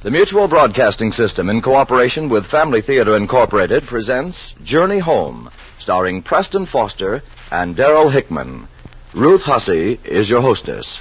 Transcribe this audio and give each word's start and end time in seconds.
The 0.00 0.12
Mutual 0.12 0.46
Broadcasting 0.46 1.10
System, 1.10 1.50
in 1.50 1.60
cooperation 1.60 2.28
with 2.28 2.46
Family 2.46 2.82
Theater 2.82 3.16
Incorporated, 3.16 3.82
presents 3.82 4.54
Journey 4.62 5.00
Home, 5.00 5.50
starring 5.78 6.22
Preston 6.22 6.66
Foster 6.66 7.20
and 7.50 7.74
Darryl 7.74 8.08
Hickman. 8.08 8.68
Ruth 9.12 9.42
Hussey 9.42 9.98
is 10.04 10.30
your 10.30 10.40
hostess. 10.40 11.00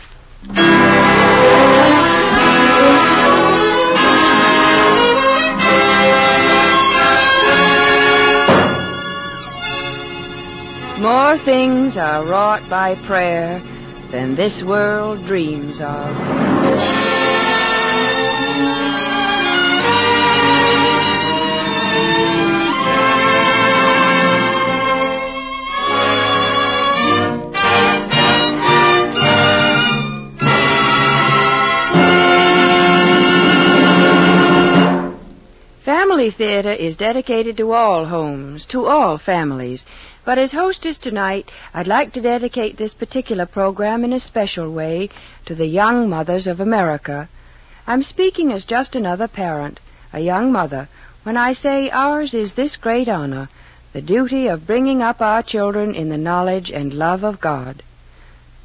More 11.00 11.38
things 11.38 12.00
are 12.00 12.26
wrought 12.26 12.68
by 12.68 12.96
prayer 12.96 13.62
than 14.10 14.34
this 14.34 14.64
world 14.64 15.24
dreams 15.28 15.82
of. 15.82 17.17
Family 36.18 36.32
Theater 36.32 36.72
is 36.72 36.98
dedicated 36.98 37.58
to 37.58 37.74
all 37.74 38.06
homes, 38.06 38.66
to 38.74 38.88
all 38.88 39.20
families. 39.20 39.86
But 40.26 40.40
as 40.40 40.52
hostess 40.52 40.98
tonight, 40.98 41.52
I'd 41.76 41.88
like 41.88 42.14
to 42.14 42.22
dedicate 42.22 42.76
this 42.76 42.96
particular 42.96 43.46
program 43.46 44.04
in 44.04 44.12
a 44.12 44.20
special 44.20 44.68
way 44.72 45.10
to 45.46 45.54
the 45.54 45.68
young 45.68 46.10
mothers 46.10 46.48
of 46.48 46.60
America. 46.60 47.30
I'm 47.86 48.02
speaking 48.02 48.52
as 48.52 48.66
just 48.66 48.96
another 48.96 49.28
parent, 49.28 49.80
a 50.12 50.20
young 50.20 50.52
mother, 50.52 50.90
when 51.22 51.38
I 51.38 51.52
say 51.54 51.92
ours 51.92 52.34
is 52.34 52.54
this 52.54 52.78
great 52.78 53.08
honor, 53.08 53.48
the 53.94 54.02
duty 54.02 54.48
of 54.48 54.66
bringing 54.66 55.04
up 55.04 55.22
our 55.22 55.44
children 55.44 55.94
in 55.94 56.10
the 56.10 56.18
knowledge 56.18 56.72
and 56.72 56.96
love 56.96 57.24
of 57.24 57.40
God. 57.40 57.84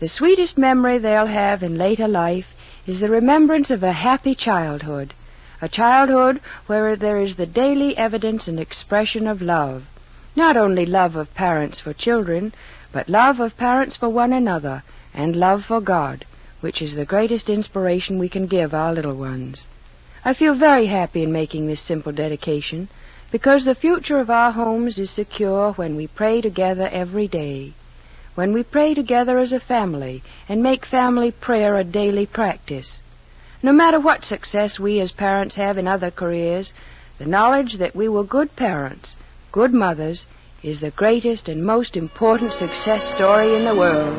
The 0.00 0.08
sweetest 0.08 0.56
memory 0.56 0.97
they'll 0.97 1.27
have 1.27 1.62
in 1.62 1.77
later 1.77 2.08
life 2.08 2.55
is 2.86 3.00
the 3.00 3.11
remembrance 3.11 3.70
of 3.70 3.83
a 3.83 3.92
happy 3.92 4.34
childhood 4.34 5.12
a 5.62 5.68
childhood 5.68 6.41
where 6.66 6.96
there 6.96 7.18
is 7.18 7.36
the 7.36 7.46
daily 7.46 7.96
evidence 7.96 8.48
and 8.48 8.58
expression 8.58 9.28
of 9.28 9.41
love. 9.41 9.86
Not 10.34 10.56
only 10.56 10.84
love 10.84 11.14
of 11.14 11.32
parents 11.34 11.78
for 11.78 11.92
children, 11.92 12.52
but 12.91 13.08
love 13.08 13.38
of 13.38 13.56
parents 13.56 13.96
for 13.96 14.08
one 14.08 14.33
another, 14.33 14.83
and 15.14 15.36
love 15.36 15.64
for 15.64 15.80
God, 15.80 16.24
which 16.60 16.83
is 16.83 16.96
the 16.96 17.05
greatest 17.05 17.48
inspiration 17.48 18.18
we 18.18 18.28
can 18.28 18.48
give 18.48 18.74
our 18.74 18.92
little 18.92 19.14
ones. 19.14 19.68
I 20.24 20.34
feel 20.34 20.55
very 20.55 20.86
happy 20.86 21.22
in 21.22 21.30
making 21.30 21.68
this 21.68 21.80
simple 21.80 22.10
dedication, 22.10 22.88
because 23.30 23.64
the 23.64 23.77
future 23.77 24.18
of 24.18 24.30
our 24.30 24.50
homes 24.50 24.98
is 24.98 25.10
secure 25.10 25.72
when 25.74 25.94
we 25.94 26.08
pray 26.08 26.40
together 26.40 26.88
every 26.90 27.28
day. 27.28 27.72
When 28.34 28.52
we 28.52 28.64
pray 28.64 28.94
together 28.94 29.38
as 29.38 29.52
a 29.52 29.60
family 29.60 30.22
and 30.48 30.60
make 30.60 30.84
family 30.84 31.30
prayer 31.30 31.77
a 31.77 31.84
daily 31.84 32.27
practice. 32.27 33.00
No 33.64 33.72
matter 33.72 34.00
what 34.00 34.24
success 34.24 34.80
we 34.80 34.98
as 34.98 35.12
parents 35.12 35.55
have 35.55 35.78
in 35.78 35.86
other 35.86 36.10
careers, 36.10 36.74
the 37.18 37.27
knowledge 37.27 37.74
that 37.74 37.94
we 37.94 38.08
were 38.08 38.24
good 38.24 38.56
parents, 38.56 39.14
good 39.52 39.72
mothers, 39.72 40.27
is 40.64 40.80
the 40.80 40.91
greatest 40.91 41.48
and 41.48 41.64
most 41.64 41.96
important 41.96 42.55
success 42.55 43.05
story 43.05 43.55
in 43.55 43.64
the 43.64 43.72
world. 43.72 44.18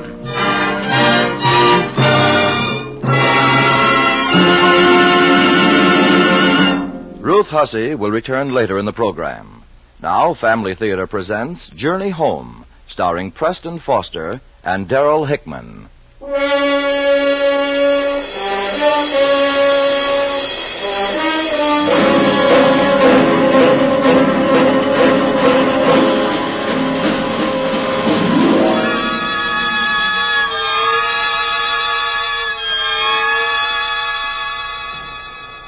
Ruth 7.19 7.49
Hussey 7.49 7.95
will 7.95 8.11
return 8.11 8.53
later 8.53 8.77
in 8.77 8.85
the 8.85 8.93
program. 8.93 9.63
Now, 10.01 10.33
Family 10.33 10.73
Theater 10.73 11.05
presents 11.05 11.69
Journey 11.69 12.11
Home, 12.11 12.63
starring 12.87 13.31
Preston 13.31 13.79
Foster 13.79 14.39
and 14.63 14.87
Darryl 14.87 15.27
Hickman. 15.27 15.89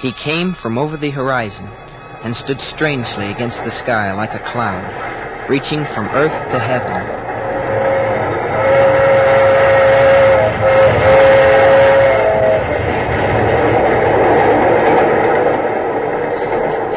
He 0.06 0.12
came 0.12 0.54
from 0.54 0.78
over 0.78 0.98
the 0.98 1.10
horizon 1.10 1.68
and 2.22 2.36
stood 2.36 2.62
strangely 2.62 3.32
against 3.32 3.64
the 3.64 3.72
sky 3.72 4.14
like 4.14 4.36
a 4.36 4.40
cloud, 4.40 5.50
reaching 5.50 5.84
from 5.84 6.06
earth 6.10 6.52
to 6.52 6.60
heaven. 6.60 7.02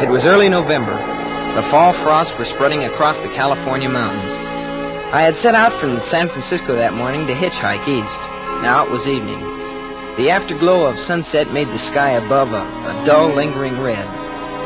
It 0.03 0.11
was 0.11 0.27
early 0.27 0.51
November. 0.51 0.93
The 1.55 1.63
fall 1.63 1.95
frosts 1.95 2.39
were 2.39 2.45
spreading 2.45 2.85
across 2.85 3.21
the 3.21 3.29
California 3.29 3.89
mountains. 3.89 4.35
I 4.35 5.23
had 5.23 5.35
set 5.35 5.55
out 5.55 5.73
from 5.73 6.03
San 6.03 6.29
Francisco 6.29 6.75
that 6.75 6.93
morning 6.93 7.29
to 7.29 7.33
hitchhike 7.33 7.89
east. 7.89 8.21
Now 8.61 8.85
it 8.85 8.91
was 8.91 9.09
evening. 9.09 9.58
The 10.19 10.31
afterglow 10.31 10.87
of 10.87 10.99
sunset 10.99 11.53
made 11.53 11.69
the 11.69 11.79
sky 11.79 12.11
above 12.11 12.53
a, 12.53 12.63
a 12.63 13.05
dull, 13.05 13.29
lingering 13.29 13.81
red. 13.81 14.05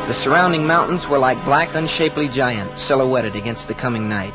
The 0.07 0.13
surrounding 0.13 0.65
mountains 0.65 1.07
were 1.07 1.19
like 1.19 1.45
black, 1.45 1.75
unshapely 1.75 2.27
giants 2.27 2.81
silhouetted 2.81 3.35
against 3.35 3.67
the 3.67 3.75
coming 3.75 4.09
night. 4.09 4.33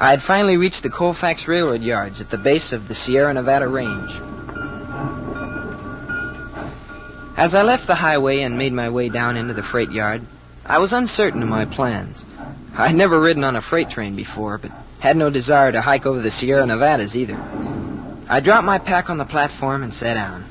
I 0.00 0.08
had 0.08 0.22
finally 0.22 0.56
reached 0.56 0.84
the 0.84 0.88
Colfax 0.88 1.46
Railroad 1.46 1.82
yards 1.82 2.22
at 2.22 2.30
the 2.30 2.38
base 2.38 2.72
of 2.72 2.88
the 2.88 2.94
Sierra 2.94 3.34
Nevada 3.34 3.68
Range. 3.68 4.10
As 7.36 7.54
I 7.54 7.60
left 7.60 7.86
the 7.86 7.94
highway 7.94 8.40
and 8.40 8.56
made 8.56 8.72
my 8.72 8.88
way 8.88 9.10
down 9.10 9.36
into 9.36 9.52
the 9.52 9.62
freight 9.62 9.92
yard, 9.92 10.22
I 10.64 10.78
was 10.78 10.94
uncertain 10.94 11.42
of 11.42 11.48
my 11.50 11.66
plans. 11.66 12.24
I'd 12.74 12.94
never 12.94 13.20
ridden 13.20 13.44
on 13.44 13.54
a 13.54 13.60
freight 13.60 13.90
train 13.90 14.16
before, 14.16 14.56
but 14.56 14.70
had 15.00 15.18
no 15.18 15.28
desire 15.28 15.70
to 15.70 15.82
hike 15.82 16.06
over 16.06 16.22
the 16.22 16.30
Sierra 16.30 16.64
Nevadas 16.64 17.14
either. 17.16 17.38
I 18.30 18.40
dropped 18.40 18.66
my 18.66 18.78
pack 18.78 19.08
on 19.08 19.16
the 19.16 19.24
platform 19.24 19.82
and 19.82 19.92
sat 19.92 20.12
down. 20.12 20.44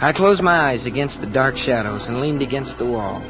I 0.00 0.12
closed 0.12 0.42
my 0.42 0.56
eyes 0.56 0.86
against 0.86 1.20
the 1.20 1.26
dark 1.26 1.58
shadows 1.58 2.08
and 2.08 2.22
leaned 2.22 2.40
against 2.40 2.78
the 2.78 2.86
wall, 2.86 3.22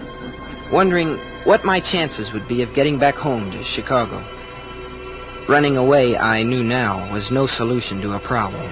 wondering 0.70 1.16
what 1.42 1.64
my 1.64 1.80
chances 1.80 2.32
would 2.32 2.46
be 2.46 2.62
of 2.62 2.72
getting 2.72 2.98
back 2.98 3.16
home 3.16 3.50
to 3.50 3.64
Chicago. 3.64 4.22
Running 5.48 5.76
away, 5.76 6.16
I 6.16 6.44
knew 6.44 6.62
now, 6.62 7.12
was 7.12 7.32
no 7.32 7.48
solution 7.48 8.00
to 8.02 8.14
a 8.14 8.20
problem. 8.20 8.62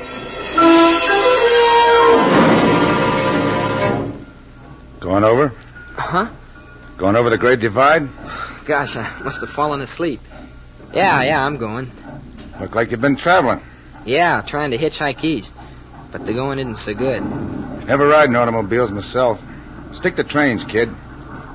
Going 5.00 5.24
over? 5.24 5.52
Huh? 5.96 6.30
Going 6.96 7.16
over 7.16 7.28
the 7.28 7.38
Great 7.38 7.58
Divide? 7.58 8.08
Gosh, 8.66 8.96
I 8.96 9.20
must 9.24 9.40
have 9.40 9.50
fallen 9.50 9.80
asleep. 9.80 10.20
Yeah, 10.94 11.24
yeah, 11.24 11.44
I'm 11.44 11.56
going. 11.56 11.90
Look 12.60 12.76
like 12.76 12.92
you've 12.92 13.00
been 13.00 13.16
traveling. 13.16 13.60
Yeah, 14.04 14.42
trying 14.42 14.70
to 14.70 14.78
hitchhike 14.78 15.22
east. 15.24 15.54
But 16.12 16.26
the 16.26 16.32
going 16.32 16.58
isn't 16.58 16.76
so 16.76 16.94
good. 16.94 17.22
Never 17.86 18.08
ride 18.08 18.28
in 18.28 18.36
automobiles 18.36 18.90
myself. 18.90 19.42
Stick 19.92 20.16
to 20.16 20.24
trains, 20.24 20.64
kid. 20.64 20.90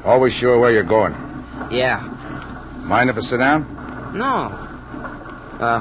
Always 0.03 0.33
sure 0.33 0.59
where 0.59 0.71
you're 0.71 0.83
going. 0.83 1.15
Yeah. 1.71 1.99
Mind 2.83 3.09
if 3.09 3.17
I 3.17 3.21
sit 3.21 3.37
down? 3.37 4.13
No. 4.17 4.65
Uh, 5.59 5.79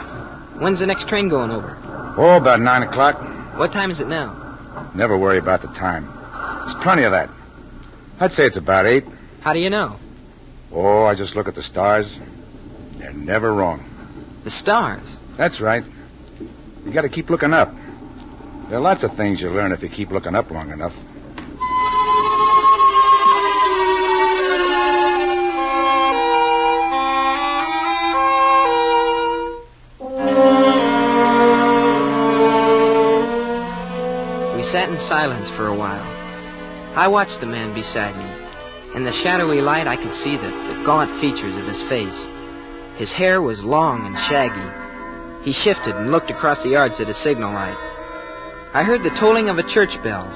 when's 0.58 0.80
the 0.80 0.86
next 0.86 1.08
train 1.08 1.28
going 1.28 1.50
over? 1.50 1.76
Oh, 2.16 2.36
about 2.36 2.60
nine 2.60 2.82
o'clock. 2.82 3.16
What 3.56 3.72
time 3.72 3.90
is 3.90 4.00
it 4.00 4.08
now? 4.08 4.90
Never 4.94 5.16
worry 5.16 5.38
about 5.38 5.62
the 5.62 5.68
time. 5.68 6.08
There's 6.60 6.74
plenty 6.74 7.02
of 7.02 7.12
that. 7.12 7.30
I'd 8.18 8.32
say 8.32 8.46
it's 8.46 8.56
about 8.56 8.86
eight. 8.86 9.04
How 9.42 9.52
do 9.52 9.58
you 9.58 9.70
know? 9.70 9.96
Oh, 10.72 11.04
I 11.04 11.14
just 11.14 11.36
look 11.36 11.48
at 11.48 11.54
the 11.54 11.62
stars. 11.62 12.18
They're 12.96 13.12
never 13.12 13.52
wrong. 13.52 13.84
The 14.44 14.50
stars? 14.50 15.18
That's 15.36 15.60
right. 15.60 15.84
You 16.84 16.92
gotta 16.92 17.08
keep 17.08 17.30
looking 17.30 17.54
up. 17.54 17.74
There 18.68 18.78
are 18.78 18.82
lots 18.82 19.04
of 19.04 19.14
things 19.14 19.40
you 19.40 19.50
learn 19.50 19.72
if 19.72 19.82
you 19.82 19.88
keep 19.88 20.10
looking 20.10 20.34
up 20.34 20.50
long 20.50 20.70
enough. 20.70 20.94
We 34.56 34.62
sat 34.62 34.88
in 34.90 34.98
silence 34.98 35.48
for 35.48 35.66
a 35.66 35.74
while. 35.74 36.06
I 36.94 37.08
watched 37.08 37.40
the 37.40 37.46
man 37.46 37.72
beside 37.72 38.14
me. 38.16 38.26
In 38.94 39.04
the 39.04 39.12
shadowy 39.12 39.62
light, 39.62 39.86
I 39.86 39.96
could 39.96 40.14
see 40.14 40.36
the, 40.36 40.48
the 40.48 40.82
gaunt 40.84 41.10
features 41.10 41.56
of 41.56 41.66
his 41.66 41.82
face. 41.82 42.28
His 42.96 43.12
hair 43.12 43.40
was 43.40 43.64
long 43.64 44.06
and 44.06 44.18
shaggy. 44.18 44.83
He 45.44 45.52
shifted 45.52 45.94
and 45.94 46.10
looked 46.10 46.30
across 46.30 46.62
the 46.62 46.70
yards 46.70 47.00
at 47.00 47.10
a 47.10 47.14
signal 47.14 47.52
light. 47.52 47.76
I 48.72 48.82
heard 48.82 49.02
the 49.02 49.10
tolling 49.10 49.50
of 49.50 49.58
a 49.58 49.62
church 49.62 50.02
bell. 50.02 50.26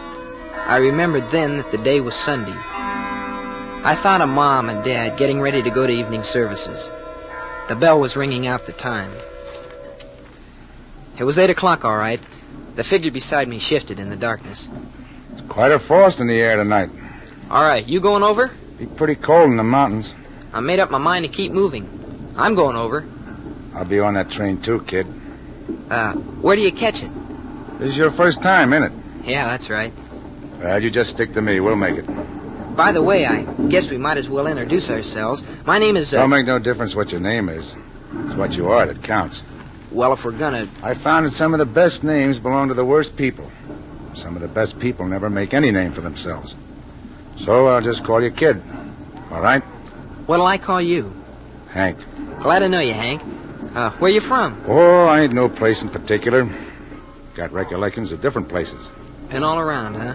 I 0.54 0.76
remembered 0.76 1.30
then 1.30 1.56
that 1.56 1.70
the 1.70 1.78
day 1.78 2.00
was 2.00 2.14
Sunday. 2.14 2.54
I 2.54 3.94
thought 3.94 4.20
of 4.20 4.28
Mom 4.28 4.68
and 4.68 4.84
Dad 4.84 5.16
getting 5.16 5.40
ready 5.40 5.62
to 5.62 5.70
go 5.70 5.86
to 5.86 5.92
evening 5.92 6.24
services. 6.24 6.92
The 7.68 7.76
bell 7.76 7.98
was 7.98 8.16
ringing 8.16 8.46
out 8.46 8.66
the 8.66 8.72
time. 8.72 9.10
It 11.16 11.24
was 11.24 11.38
eight 11.38 11.50
o'clock, 11.50 11.86
all 11.86 11.96
right. 11.96 12.20
The 12.76 12.84
figure 12.84 13.10
beside 13.10 13.48
me 13.48 13.58
shifted 13.58 13.98
in 13.98 14.10
the 14.10 14.16
darkness. 14.16 14.68
It's 15.32 15.42
quite 15.48 15.72
a 15.72 15.78
frost 15.78 16.20
in 16.20 16.26
the 16.26 16.38
air 16.38 16.56
tonight. 16.56 16.90
All 17.50 17.62
right, 17.62 17.86
you 17.86 18.00
going 18.00 18.22
over? 18.22 18.50
Be 18.78 18.86
pretty 18.86 19.14
cold 19.14 19.50
in 19.50 19.56
the 19.56 19.64
mountains. 19.64 20.14
I 20.52 20.60
made 20.60 20.80
up 20.80 20.90
my 20.90 20.98
mind 20.98 21.24
to 21.24 21.30
keep 21.30 21.50
moving. 21.50 21.88
I'm 22.36 22.54
going 22.54 22.76
over. 22.76 23.06
I'll 23.74 23.84
be 23.84 24.00
on 24.00 24.14
that 24.14 24.30
train 24.30 24.60
too, 24.60 24.82
kid. 24.82 25.06
Uh, 25.90 26.14
where 26.14 26.56
do 26.56 26.62
you 26.62 26.72
catch 26.72 27.02
it? 27.02 27.10
This 27.78 27.90
is 27.90 27.98
your 27.98 28.10
first 28.10 28.42
time, 28.42 28.72
isn't 28.72 28.92
it? 28.92 29.28
Yeah, 29.28 29.46
that's 29.46 29.70
right. 29.70 29.92
Well, 30.58 30.82
you 30.82 30.90
just 30.90 31.10
stick 31.10 31.34
to 31.34 31.42
me. 31.42 31.60
We'll 31.60 31.76
make 31.76 31.96
it. 31.96 32.06
By 32.76 32.92
the 32.92 33.02
way, 33.02 33.26
I 33.26 33.42
guess 33.42 33.90
we 33.90 33.98
might 33.98 34.16
as 34.18 34.28
well 34.28 34.46
introduce 34.46 34.90
ourselves. 34.90 35.44
My 35.66 35.78
name 35.78 35.96
is. 35.96 36.12
Uh, 36.12 36.18
Don't 36.18 36.30
make 36.30 36.46
no 36.46 36.58
difference 36.58 36.94
what 36.94 37.12
your 37.12 37.20
name 37.20 37.48
is. 37.48 37.74
It's 38.24 38.34
what 38.34 38.56
you 38.56 38.68
are 38.68 38.86
that 38.86 39.02
counts. 39.02 39.42
well, 39.90 40.12
if 40.12 40.24
we're 40.24 40.32
gonna. 40.32 40.68
I 40.82 40.94
found 40.94 41.26
that 41.26 41.30
some 41.30 41.54
of 41.54 41.58
the 41.58 41.66
best 41.66 42.04
names 42.04 42.38
belong 42.38 42.68
to 42.68 42.74
the 42.74 42.84
worst 42.84 43.16
people. 43.16 43.50
Some 44.14 44.34
of 44.34 44.42
the 44.42 44.48
best 44.48 44.80
people 44.80 45.06
never 45.06 45.30
make 45.30 45.54
any 45.54 45.70
name 45.70 45.92
for 45.92 46.00
themselves. 46.00 46.56
So 47.36 47.68
I'll 47.68 47.82
just 47.82 48.04
call 48.04 48.20
you 48.22 48.30
Kid. 48.30 48.60
All 49.30 49.40
right? 49.40 49.62
What'll 50.26 50.46
I 50.46 50.58
call 50.58 50.80
you? 50.80 51.12
Hank. 51.70 51.98
Glad 52.40 52.60
to 52.60 52.68
know 52.68 52.80
you, 52.80 52.94
Hank. 52.94 53.22
Uh, 53.78 53.90
where 54.00 54.10
you 54.10 54.20
from? 54.20 54.60
Oh, 54.66 55.06
I 55.06 55.20
ain't 55.20 55.32
no 55.32 55.48
place 55.48 55.84
in 55.84 55.88
particular. 55.88 56.52
Got 57.36 57.52
recollections 57.52 58.10
of 58.10 58.20
different 58.20 58.48
places. 58.48 58.90
Been 59.28 59.44
all 59.44 59.60
around, 59.60 59.94
huh? 59.94 60.14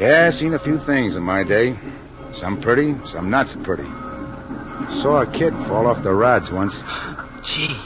Yeah, 0.00 0.30
seen 0.30 0.54
a 0.54 0.58
few 0.58 0.76
things 0.76 1.14
in 1.14 1.22
my 1.22 1.44
day. 1.44 1.78
Some 2.32 2.60
pretty, 2.60 2.96
some 3.04 3.30
not 3.30 3.46
so 3.46 3.60
pretty. 3.60 3.86
Saw 4.90 5.22
a 5.22 5.26
kid 5.28 5.54
fall 5.54 5.86
off 5.86 6.02
the 6.02 6.12
rods 6.12 6.50
once. 6.50 6.82
Gee. 7.44 7.76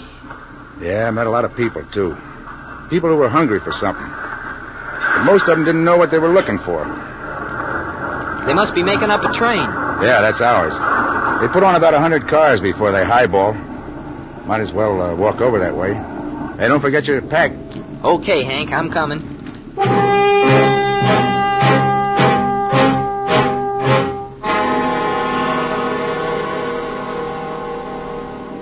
Yeah, 0.81 1.11
met 1.11 1.27
a 1.27 1.31
lot 1.31 1.45
of 1.45 1.55
people, 1.55 1.85
too. 1.85 2.17
People 2.89 3.11
who 3.11 3.19
were 3.19 3.29
hungry 3.29 3.61
for 3.61 3.73
something. 3.73 4.09
But 4.09 5.25
most 5.25 5.43
of 5.43 5.49
them 5.49 5.67
didn't 5.67 5.85
know 5.85 5.99
what 5.99 6.11
they 6.11 6.19
were 6.19 6.33
looking 6.33 6.57
for. 6.57 6.83
They 8.47 8.55
must 8.55 8.75
be 8.75 8.83
making 8.83 9.11
up 9.11 9.23
a 9.23 9.31
train. 9.35 9.69
Yeah, 10.01 10.23
that's 10.23 10.41
ours. 10.41 10.79
They 11.43 11.49
put 11.49 11.63
on 11.63 11.75
about 11.75 11.93
a 11.93 12.01
hundred 12.01 12.27
cars 12.27 12.63
before 12.63 12.91
they 12.91 13.05
highball. 13.05 13.55
Might 14.47 14.61
as 14.61 14.73
well 14.73 15.01
uh, 15.01 15.15
walk 15.15 15.41
over 15.41 15.61
that 15.61 15.77
way. 15.77 15.95
Hey, 15.95 16.69
don't 16.69 16.81
forget 16.81 17.07
your 17.07 17.23
pack. 17.23 17.53
Okay, 18.03 18.43
Hank, 18.43 18.73
I'm 18.73 18.91
coming. 18.91 19.21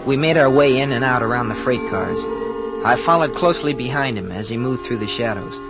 We 0.06 0.16
made 0.16 0.38
our 0.38 0.48
way 0.48 0.80
in 0.80 0.92
and 0.92 1.04
out 1.04 1.22
around 1.22 1.48
the 1.48 1.54
freight 1.54 1.90
cars. 1.90 2.24
I 2.84 2.96
followed 2.96 3.34
closely 3.34 3.74
behind 3.74 4.16
him 4.16 4.32
as 4.32 4.48
he 4.48 4.56
moved 4.56 4.86
through 4.86 4.98
the 4.98 5.06
shadows. 5.06 5.60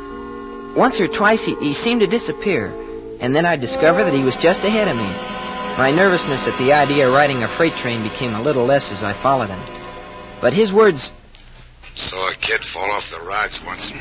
Once 0.77 1.01
or 1.01 1.09
twice 1.09 1.45
he, 1.45 1.55
he 1.57 1.73
seemed 1.73 2.03
to 2.03 2.07
disappear, 2.07 2.73
and 3.21 3.35
then 3.35 3.47
I 3.47 3.57
discovered 3.57 4.05
that 4.05 4.15
he 4.15 4.23
was 4.23 4.37
just 4.37 4.63
ahead 4.65 4.87
of 4.87 4.97
me. 4.97 5.11
My 5.77 5.91
nervousness 5.91 6.47
at 6.47 6.57
the 6.59 6.73
idea 6.73 7.09
of 7.09 7.15
riding 7.15 7.43
a 7.43 7.49
freight 7.49 7.75
train 7.75 8.03
became 8.03 8.35
a 8.35 8.43
little 8.43 8.65
less 8.65 8.93
as 8.93 9.03
I 9.03 9.13
followed 9.13 9.49
him. 9.49 9.88
But 10.41 10.53
his 10.53 10.73
words 10.73 11.13
Saw 11.95 12.31
a 12.31 12.35
kid 12.35 12.65
fall 12.65 12.91
off 12.93 13.11
the 13.11 13.25
rods 13.27 13.61
once. 13.65 13.93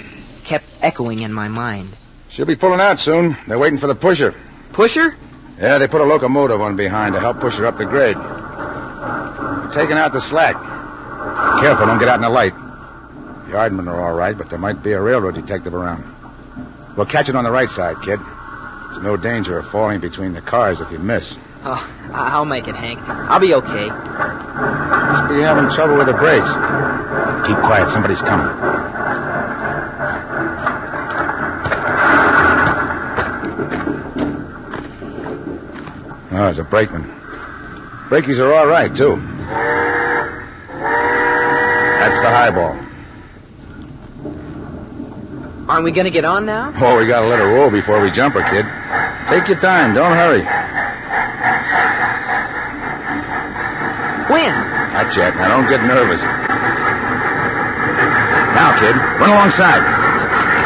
kept 0.43 0.65
echoing 0.81 1.19
in 1.21 1.33
my 1.33 1.47
mind. 1.47 1.89
She'll 2.29 2.45
be 2.45 2.55
pulling 2.55 2.79
out 2.79 2.99
soon. 2.99 3.35
They're 3.47 3.57
waiting 3.57 3.79
for 3.79 3.87
the 3.87 3.95
pusher. 3.95 4.35
Pusher? 4.73 5.15
Yeah, 5.59 5.79
they 5.79 5.87
put 5.87 6.01
a 6.01 6.03
locomotive 6.05 6.61
on 6.61 6.75
behind 6.75 7.15
to 7.15 7.19
help 7.19 7.39
push 7.39 7.57
her 7.57 7.65
up 7.65 7.77
the 7.77 7.85
grade. 7.85 8.15
They're 8.15 9.71
taking 9.73 9.97
out 9.97 10.13
the 10.13 10.21
slack. 10.21 10.53
Be 10.55 11.61
careful, 11.61 11.87
don't 11.87 11.97
get 11.97 12.07
out 12.07 12.15
in 12.15 12.21
the 12.21 12.29
light. 12.29 12.53
The 12.53 13.53
yardmen 13.53 13.87
are 13.87 13.99
all 13.99 14.13
right, 14.13 14.37
but 14.37 14.49
there 14.51 14.59
might 14.59 14.83
be 14.83 14.91
a 14.91 15.01
railroad 15.01 15.33
detective 15.35 15.73
around. 15.73 16.03
We'll 16.95 17.07
catch 17.07 17.29
it 17.29 17.35
on 17.35 17.43
the 17.43 17.51
right 17.51 17.69
side, 17.69 17.97
kid. 18.03 18.19
There's 18.19 18.99
no 19.03 19.17
danger 19.17 19.57
of 19.57 19.67
falling 19.69 19.99
between 20.01 20.33
the 20.33 20.41
cars 20.41 20.81
if 20.81 20.91
you 20.91 20.99
miss. 20.99 21.39
Oh, 21.63 21.83
I'll 22.13 22.45
make 22.45 22.67
it, 22.67 22.75
Hank. 22.75 23.01
I'll 23.07 23.39
be 23.39 23.55
okay. 23.55 23.89
Must 25.17 25.29
be 25.33 25.39
having 25.41 25.71
trouble 25.71 25.97
with 25.97 26.05
the 26.05 26.13
brakes. 26.13 26.53
Keep 27.47 27.57
quiet, 27.65 27.89
somebody's 27.89 28.21
coming. 28.21 28.45
Oh, 36.29 36.43
there's 36.43 36.59
a 36.59 36.63
brakeman. 36.63 37.01
Brakies 38.09 38.39
are 38.39 38.53
all 38.53 38.67
right, 38.67 38.95
too. 38.95 39.15
That's 41.97 42.21
the 42.21 42.29
highball. 42.29 42.77
Aren't 45.67 45.83
we 45.83 45.91
gonna 45.93 46.11
get 46.11 46.25
on 46.25 46.45
now? 46.45 46.71
Oh, 46.77 46.99
we 46.99 47.07
gotta 47.07 47.25
let 47.25 47.39
her 47.39 47.55
roll 47.55 47.71
before 47.71 47.99
we 48.01 48.11
jump 48.11 48.35
her, 48.35 48.43
kid. 48.43 48.67
Take 49.27 49.47
your 49.47 49.57
time, 49.57 49.95
don't 49.95 50.15
hurry. 50.15 50.56
When? 55.15 55.35
Not. 55.35 55.35
Now 55.35 55.47
don't 55.47 55.69
get 55.69 55.83
nervous. 55.85 56.21
Now, 58.57 58.77
kid, 58.77 58.95
run 58.95 59.29
alongside. 59.29 59.81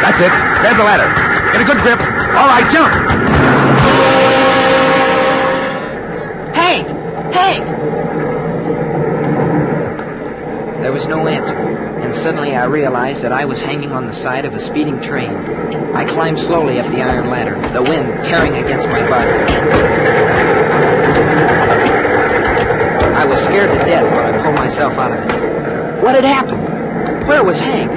That's 0.02 0.20
it. 0.20 0.32
Grab 0.32 0.78
the 0.78 0.84
ladder. 0.84 1.08
Get 1.52 1.62
a 1.62 1.66
good 1.66 1.78
grip. 1.82 2.00
All 2.00 2.48
right, 2.48 2.72
jump. 2.72 2.92
Hank! 6.56 6.88
Hank! 7.34 7.68
There 10.82 10.92
was 10.92 11.08
no 11.08 11.28
answer, 11.28 11.56
and 11.56 12.16
suddenly 12.16 12.56
I 12.56 12.66
realized 12.66 13.24
that 13.24 13.32
I 13.32 13.46
was 13.46 13.62
hanging 13.62 13.92
on 13.92 14.08
the 14.08 14.14
side 14.14 14.46
of 14.46 14.56
a 14.56 14.60
speeding 14.60 15.02
train. 15.02 15.30
I 15.94 16.06
climbed 16.06 16.40
slowly 16.40 16.80
up 16.80 16.88
the 16.88 17.04
iron 17.04 17.30
ladder, 17.30 17.60
the 17.74 17.84
wind 17.84 18.24
tearing 18.24 18.56
against 18.56 18.88
my 18.88 19.08
body. 19.08 19.30
I 23.22 23.26
was 23.26 23.40
scared 23.44 23.72
to 23.72 23.78
death, 23.78 24.10
but 24.10 24.26
I 24.26 24.31
pulled 24.31 24.31
myself 24.62 24.96
out 25.00 25.12
of 25.12 25.18
it. 25.26 26.04
What 26.04 26.14
had 26.14 26.24
happened? 26.24 27.28
Where 27.28 27.44
was 27.44 27.60
Hank? 27.60 27.92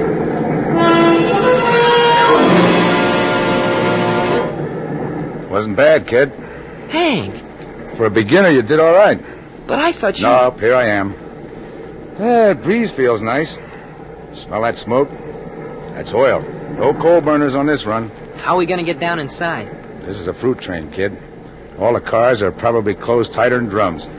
Wasn't 5.51 5.75
bad, 5.77 6.07
kid. 6.07 6.31
Hank! 6.89 7.35
For 7.95 8.07
a 8.07 8.09
beginner, 8.09 8.49
you 8.49 8.63
did 8.63 8.79
all 8.79 8.93
right. 8.93 9.23
But 9.67 9.77
I 9.77 9.91
thought 9.91 10.17
you. 10.17 10.25
Nope, 10.25 10.59
here 10.59 10.73
I 10.73 10.85
am. 10.87 11.13
Yeah, 12.19 12.47
the 12.49 12.55
breeze 12.55 12.91
feels 12.91 13.21
nice. 13.21 13.59
Smell 14.33 14.63
that 14.63 14.79
smoke? 14.79 15.09
That's 15.93 16.15
oil. 16.15 16.41
No 16.79 16.95
coal 16.95 17.21
burners 17.21 17.53
on 17.53 17.67
this 17.67 17.85
run. 17.85 18.09
How 18.37 18.55
are 18.55 18.57
we 18.57 18.65
gonna 18.65 18.83
get 18.83 18.99
down 18.99 19.19
inside? 19.19 19.69
This 20.01 20.19
is 20.19 20.27
a 20.27 20.33
fruit 20.33 20.59
train, 20.59 20.89
kid. 20.89 21.15
All 21.79 21.93
the 21.93 22.01
cars 22.01 22.41
are 22.41 22.51
probably 22.51 22.95
closed 22.95 23.33
tighter 23.33 23.57
than 23.57 23.67
drums. 23.67 24.09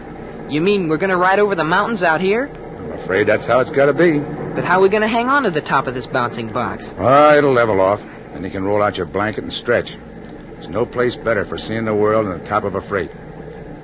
You 0.49 0.61
mean 0.61 0.89
we're 0.89 0.97
gonna 0.97 1.17
ride 1.17 1.39
over 1.41 1.55
the 1.55 1.65
mountains 1.65 2.03
out 2.03 2.21
here? 2.21 2.49
I'm 2.79 2.93
afraid 2.93 3.25
that's 3.25 3.47
how 3.47 3.61
it's 3.61 3.71
got 3.71 3.87
to 3.87 3.95
be. 3.95 4.19
But 4.19 4.65
how 4.65 4.79
are 4.79 4.83
we 4.83 4.89
gonna 4.89 5.09
hang 5.09 5.29
on 5.29 5.43
to 5.43 5.51
the 5.51 5.61
top 5.61 5.87
of 5.87 5.95
this 5.95 6.07
bouncing 6.07 6.53
box? 6.53 6.95
Ah, 6.99 7.35
it'll 7.35 7.53
level 7.53 7.81
off. 7.81 8.07
Then 8.33 8.45
you 8.45 8.51
can 8.51 8.65
roll 8.65 8.81
out 8.81 8.97
your 8.97 9.07
blanket 9.07 9.43
and 9.43 9.53
stretch. 9.53 9.97
There's 10.53 10.69
no 10.69 10.87
place 10.87 11.17
better 11.17 11.45
for 11.45 11.59
seeing 11.59 11.85
the 11.85 11.95
world 11.95 12.27
than 12.27 12.39
the 12.39 12.45
top 12.45 12.65
of 12.65 12.75
a 12.75 12.81
freight. 12.81 13.11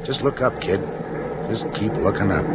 Just 0.04 0.23
look 0.23 0.40
up, 0.40 0.61
kid. 0.61 0.81
Just 1.49 1.73
keep 1.75 1.95
looking 1.95 2.31
up. 2.31 2.47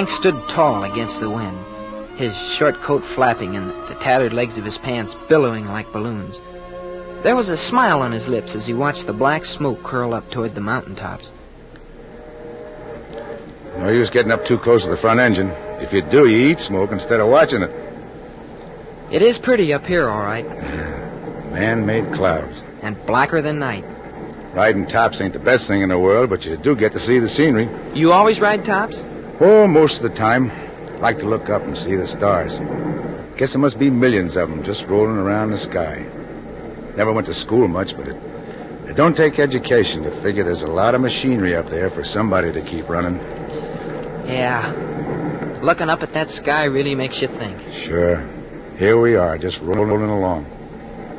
Hank 0.00 0.08
stood 0.08 0.48
tall 0.48 0.82
against 0.82 1.20
the 1.20 1.28
wind, 1.28 1.58
his 2.16 2.34
short 2.34 2.80
coat 2.80 3.04
flapping 3.04 3.54
and 3.54 3.68
the 3.86 3.94
tattered 3.94 4.32
legs 4.32 4.56
of 4.56 4.64
his 4.64 4.78
pants 4.78 5.14
billowing 5.28 5.68
like 5.68 5.92
balloons. 5.92 6.40
There 7.22 7.36
was 7.36 7.50
a 7.50 7.58
smile 7.58 8.00
on 8.00 8.10
his 8.10 8.26
lips 8.26 8.54
as 8.54 8.66
he 8.66 8.72
watched 8.72 9.06
the 9.06 9.12
black 9.12 9.44
smoke 9.44 9.82
curl 9.82 10.14
up 10.14 10.30
toward 10.30 10.54
the 10.54 10.62
mountain 10.62 10.94
tops. 10.94 11.30
No 13.76 13.90
use 13.90 14.08
getting 14.08 14.32
up 14.32 14.46
too 14.46 14.56
close 14.56 14.84
to 14.84 14.88
the 14.88 14.96
front 14.96 15.20
engine. 15.20 15.50
If 15.82 15.92
you 15.92 16.00
do, 16.00 16.26
you 16.26 16.48
eat 16.48 16.60
smoke 16.60 16.92
instead 16.92 17.20
of 17.20 17.28
watching 17.28 17.60
it. 17.60 17.70
It 19.10 19.20
is 19.20 19.38
pretty 19.38 19.74
up 19.74 19.86
here, 19.86 20.08
all 20.08 20.22
right, 20.22 20.48
Man-made 21.52 22.14
clouds. 22.14 22.64
and 22.80 22.96
blacker 23.04 23.42
than 23.42 23.58
night. 23.58 23.84
Riding 24.54 24.86
tops 24.86 25.20
ain't 25.20 25.34
the 25.34 25.38
best 25.38 25.68
thing 25.68 25.82
in 25.82 25.90
the 25.90 25.98
world, 25.98 26.30
but 26.30 26.46
you 26.46 26.56
do 26.56 26.74
get 26.74 26.94
to 26.94 26.98
see 26.98 27.18
the 27.18 27.28
scenery. 27.28 27.68
You 27.92 28.12
always 28.12 28.40
ride 28.40 28.64
tops? 28.64 29.04
Oh, 29.40 29.66
most 29.66 29.96
of 29.96 30.02
the 30.02 30.14
time. 30.14 30.52
Like 31.00 31.20
to 31.20 31.26
look 31.26 31.48
up 31.48 31.62
and 31.62 31.76
see 31.76 31.96
the 31.96 32.06
stars. 32.06 32.60
Guess 33.38 33.54
there 33.54 33.60
must 33.60 33.78
be 33.78 33.88
millions 33.88 34.36
of 34.36 34.50
them 34.50 34.62
just 34.64 34.86
rolling 34.86 35.16
around 35.16 35.50
the 35.50 35.56
sky. 35.56 36.06
Never 36.94 37.10
went 37.10 37.26
to 37.28 37.34
school 37.34 37.66
much, 37.66 37.96
but 37.96 38.08
it 38.08 38.16
It 38.90 38.96
don't 38.96 39.16
take 39.16 39.38
education 39.38 40.02
to 40.02 40.10
figure 40.10 40.42
there's 40.42 40.64
a 40.64 40.66
lot 40.66 40.96
of 40.96 41.00
machinery 41.00 41.54
up 41.54 41.70
there 41.70 41.90
for 41.90 42.02
somebody 42.02 42.52
to 42.52 42.60
keep 42.60 42.88
running. 42.88 43.20
Yeah. 44.26 45.60
Looking 45.62 45.88
up 45.88 46.02
at 46.02 46.12
that 46.14 46.28
sky 46.28 46.64
really 46.64 46.96
makes 46.96 47.22
you 47.22 47.28
think. 47.28 47.56
Sure. 47.72 48.26
Here 48.78 49.00
we 49.00 49.14
are, 49.14 49.38
just 49.38 49.60
rolling 49.60 50.10
along. 50.10 50.44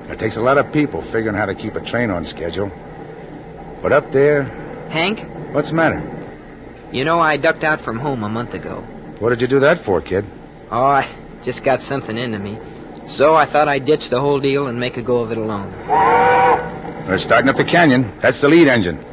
It 0.09 0.19
takes 0.19 0.35
a 0.35 0.41
lot 0.41 0.57
of 0.57 0.73
people 0.73 1.01
figuring 1.01 1.37
how 1.37 1.45
to 1.45 1.55
keep 1.55 1.75
a 1.75 1.79
train 1.81 2.09
on 2.09 2.25
schedule. 2.25 2.73
But 3.81 3.93
up 3.93 4.11
there, 4.11 4.43
Hank, 4.89 5.21
what's 5.53 5.69
the 5.69 5.75
matter? 5.75 6.20
You 6.91 7.05
know 7.05 7.19
I 7.19 7.37
ducked 7.37 7.63
out 7.63 7.81
from 7.81 7.99
home 7.99 8.23
a 8.23 8.29
month 8.29 8.53
ago. 8.53 8.81
What 9.19 9.29
did 9.29 9.41
you 9.41 9.47
do 9.47 9.59
that 9.61 9.79
for, 9.79 10.01
kid? 10.01 10.25
Oh, 10.71 10.85
I 10.85 11.07
just 11.43 11.63
got 11.63 11.81
something 11.81 12.17
into 12.17 12.39
me. 12.39 12.57
So 13.07 13.35
I 13.35 13.45
thought 13.45 13.67
I'd 13.67 13.85
ditch 13.85 14.09
the 14.09 14.21
whole 14.21 14.39
deal 14.39 14.67
and 14.67 14.79
make 14.79 14.97
a 14.97 15.01
go 15.01 15.21
of 15.21 15.31
it 15.31 15.37
alone. 15.37 15.71
They're 17.07 17.17
starting 17.17 17.49
up 17.49 17.57
the 17.57 17.63
canyon. 17.63 18.19
That's 18.19 18.41
the 18.41 18.47
lead 18.47 18.67
engine. 18.67 19.03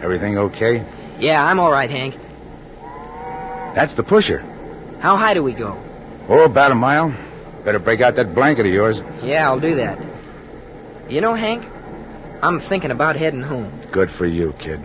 Everything 0.00 0.38
okay? 0.38 0.84
Yeah, 1.18 1.44
I'm 1.44 1.58
all 1.58 1.70
right, 1.70 1.90
Hank. 1.90 2.16
That's 3.74 3.94
the 3.94 4.02
pusher. 4.02 4.44
How 5.00 5.16
high 5.16 5.34
do 5.34 5.42
we 5.42 5.52
go? 5.52 5.82
Oh, 6.28 6.44
about 6.44 6.72
a 6.72 6.74
mile. 6.74 7.14
Better 7.64 7.78
break 7.78 8.00
out 8.00 8.16
that 8.16 8.34
blanket 8.34 8.66
of 8.66 8.72
yours. 8.72 9.02
Yeah, 9.22 9.46
I'll 9.46 9.60
do 9.60 9.76
that. 9.76 9.98
You 11.08 11.20
know, 11.20 11.34
Hank, 11.34 11.68
I'm 12.42 12.60
thinking 12.60 12.90
about 12.90 13.16
heading 13.16 13.42
home. 13.42 13.72
Good 13.90 14.10
for 14.10 14.26
you, 14.26 14.52
kid. 14.58 14.80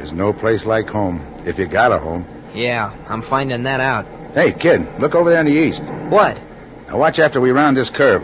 There's 0.00 0.14
no 0.14 0.32
place 0.32 0.64
like 0.64 0.88
home, 0.88 1.20
if 1.44 1.58
you 1.58 1.66
got 1.66 1.92
a 1.92 1.98
home. 1.98 2.24
Yeah, 2.54 2.90
I'm 3.10 3.20
finding 3.20 3.64
that 3.64 3.80
out. 3.80 4.06
Hey, 4.32 4.50
kid, 4.50 4.98
look 4.98 5.14
over 5.14 5.28
there 5.28 5.40
in 5.40 5.44
the 5.44 5.52
east. 5.52 5.82
What? 5.84 6.40
Now 6.88 6.96
watch 6.96 7.18
after 7.18 7.38
we 7.38 7.50
round 7.50 7.76
this 7.76 7.90
curve. 7.90 8.22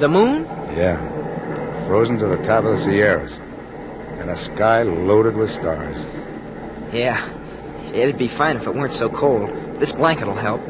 The 0.00 0.08
moon? 0.08 0.46
Yeah. 0.74 0.96
Frozen 1.86 2.20
to 2.20 2.26
the 2.26 2.38
top 2.38 2.64
of 2.64 2.70
the 2.70 2.78
Sierras. 2.78 3.38
And 4.18 4.30
a 4.30 4.38
sky 4.38 4.84
loaded 4.84 5.36
with 5.36 5.50
stars. 5.50 6.02
Yeah. 6.94 7.22
It'd 7.92 8.16
be 8.16 8.28
fine 8.28 8.56
if 8.56 8.66
it 8.66 8.74
weren't 8.74 8.94
so 8.94 9.10
cold. 9.10 9.50
This 9.74 9.92
blanket'll 9.92 10.34
help. 10.34 10.62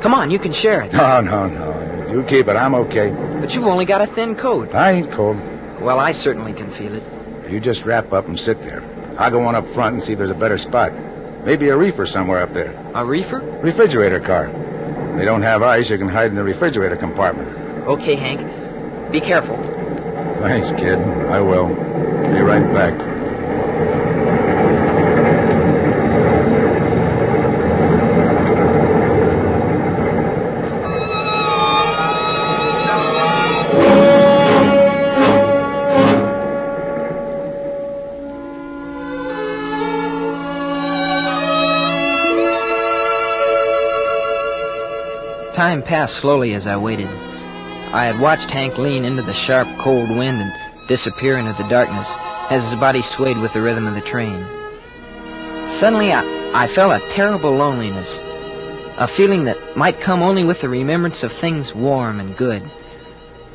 Come 0.00 0.14
on, 0.14 0.30
you 0.30 0.38
can 0.38 0.54
share 0.54 0.80
it. 0.80 0.94
No, 0.94 1.20
no, 1.20 1.46
no. 1.46 1.75
You 2.10 2.22
keep 2.22 2.48
it. 2.48 2.56
I'm 2.56 2.74
okay. 2.74 3.10
But 3.10 3.54
you've 3.54 3.66
only 3.66 3.84
got 3.84 4.00
a 4.00 4.06
thin 4.06 4.36
coat. 4.36 4.74
I 4.74 4.92
ain't 4.92 5.10
cold. 5.10 5.38
Well, 5.80 5.98
I 5.98 6.12
certainly 6.12 6.52
can 6.52 6.70
feel 6.70 6.94
it. 6.94 7.02
You 7.50 7.60
just 7.60 7.84
wrap 7.84 8.12
up 8.12 8.26
and 8.26 8.38
sit 8.38 8.62
there. 8.62 8.82
I'll 9.18 9.30
go 9.30 9.42
on 9.44 9.54
up 9.54 9.66
front 9.68 9.94
and 9.94 10.02
see 10.02 10.12
if 10.12 10.18
there's 10.18 10.30
a 10.30 10.34
better 10.34 10.58
spot. 10.58 10.92
Maybe 11.44 11.68
a 11.68 11.76
reefer 11.76 12.06
somewhere 12.06 12.42
up 12.42 12.52
there. 12.52 12.74
A 12.94 13.04
reefer? 13.04 13.38
Refrigerator 13.38 14.20
car. 14.20 14.46
If 14.48 15.16
they 15.18 15.24
don't 15.24 15.42
have 15.42 15.62
ice, 15.62 15.90
you 15.90 15.98
can 15.98 16.08
hide 16.08 16.30
in 16.30 16.34
the 16.36 16.42
refrigerator 16.42 16.96
compartment. 16.96 17.48
Okay, 17.86 18.14
Hank. 18.16 19.12
Be 19.12 19.20
careful. 19.20 19.56
Thanks, 20.40 20.72
kid. 20.72 20.98
I 20.98 21.40
will. 21.40 21.68
Be 21.68 22.40
right 22.40 22.72
back. 22.72 23.15
Time 45.66 45.82
passed 45.82 46.18
slowly 46.18 46.54
as 46.54 46.68
I 46.68 46.76
waited. 46.76 47.08
I 47.08 48.04
had 48.04 48.20
watched 48.20 48.52
Hank 48.52 48.78
lean 48.78 49.04
into 49.04 49.22
the 49.22 49.34
sharp, 49.34 49.66
cold 49.78 50.08
wind 50.08 50.40
and 50.40 50.52
disappear 50.86 51.36
into 51.38 51.54
the 51.54 51.68
darkness 51.68 52.14
as 52.50 52.62
his 52.62 52.76
body 52.76 53.02
swayed 53.02 53.36
with 53.36 53.52
the 53.52 53.60
rhythm 53.60 53.88
of 53.88 53.96
the 53.96 54.00
train. 54.00 54.46
Suddenly, 55.68 56.12
I, 56.12 56.52
I 56.54 56.68
felt 56.68 57.02
a 57.02 57.08
terrible 57.08 57.50
loneliness, 57.50 58.20
a 58.96 59.08
feeling 59.08 59.46
that 59.46 59.76
might 59.76 60.00
come 60.00 60.22
only 60.22 60.44
with 60.44 60.60
the 60.60 60.68
remembrance 60.68 61.24
of 61.24 61.32
things 61.32 61.74
warm 61.74 62.20
and 62.20 62.36
good. 62.36 62.62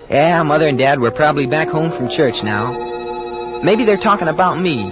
Yeah, 0.10 0.44
Mother 0.44 0.68
and 0.68 0.78
Dad 0.78 1.00
were 1.00 1.12
probably 1.12 1.48
back 1.48 1.70
home 1.70 1.92
from 1.92 2.10
church 2.10 2.44
now. 2.44 3.62
Maybe 3.64 3.86
they're 3.86 3.96
talking 3.96 4.28
about 4.28 4.60
me, 4.60 4.84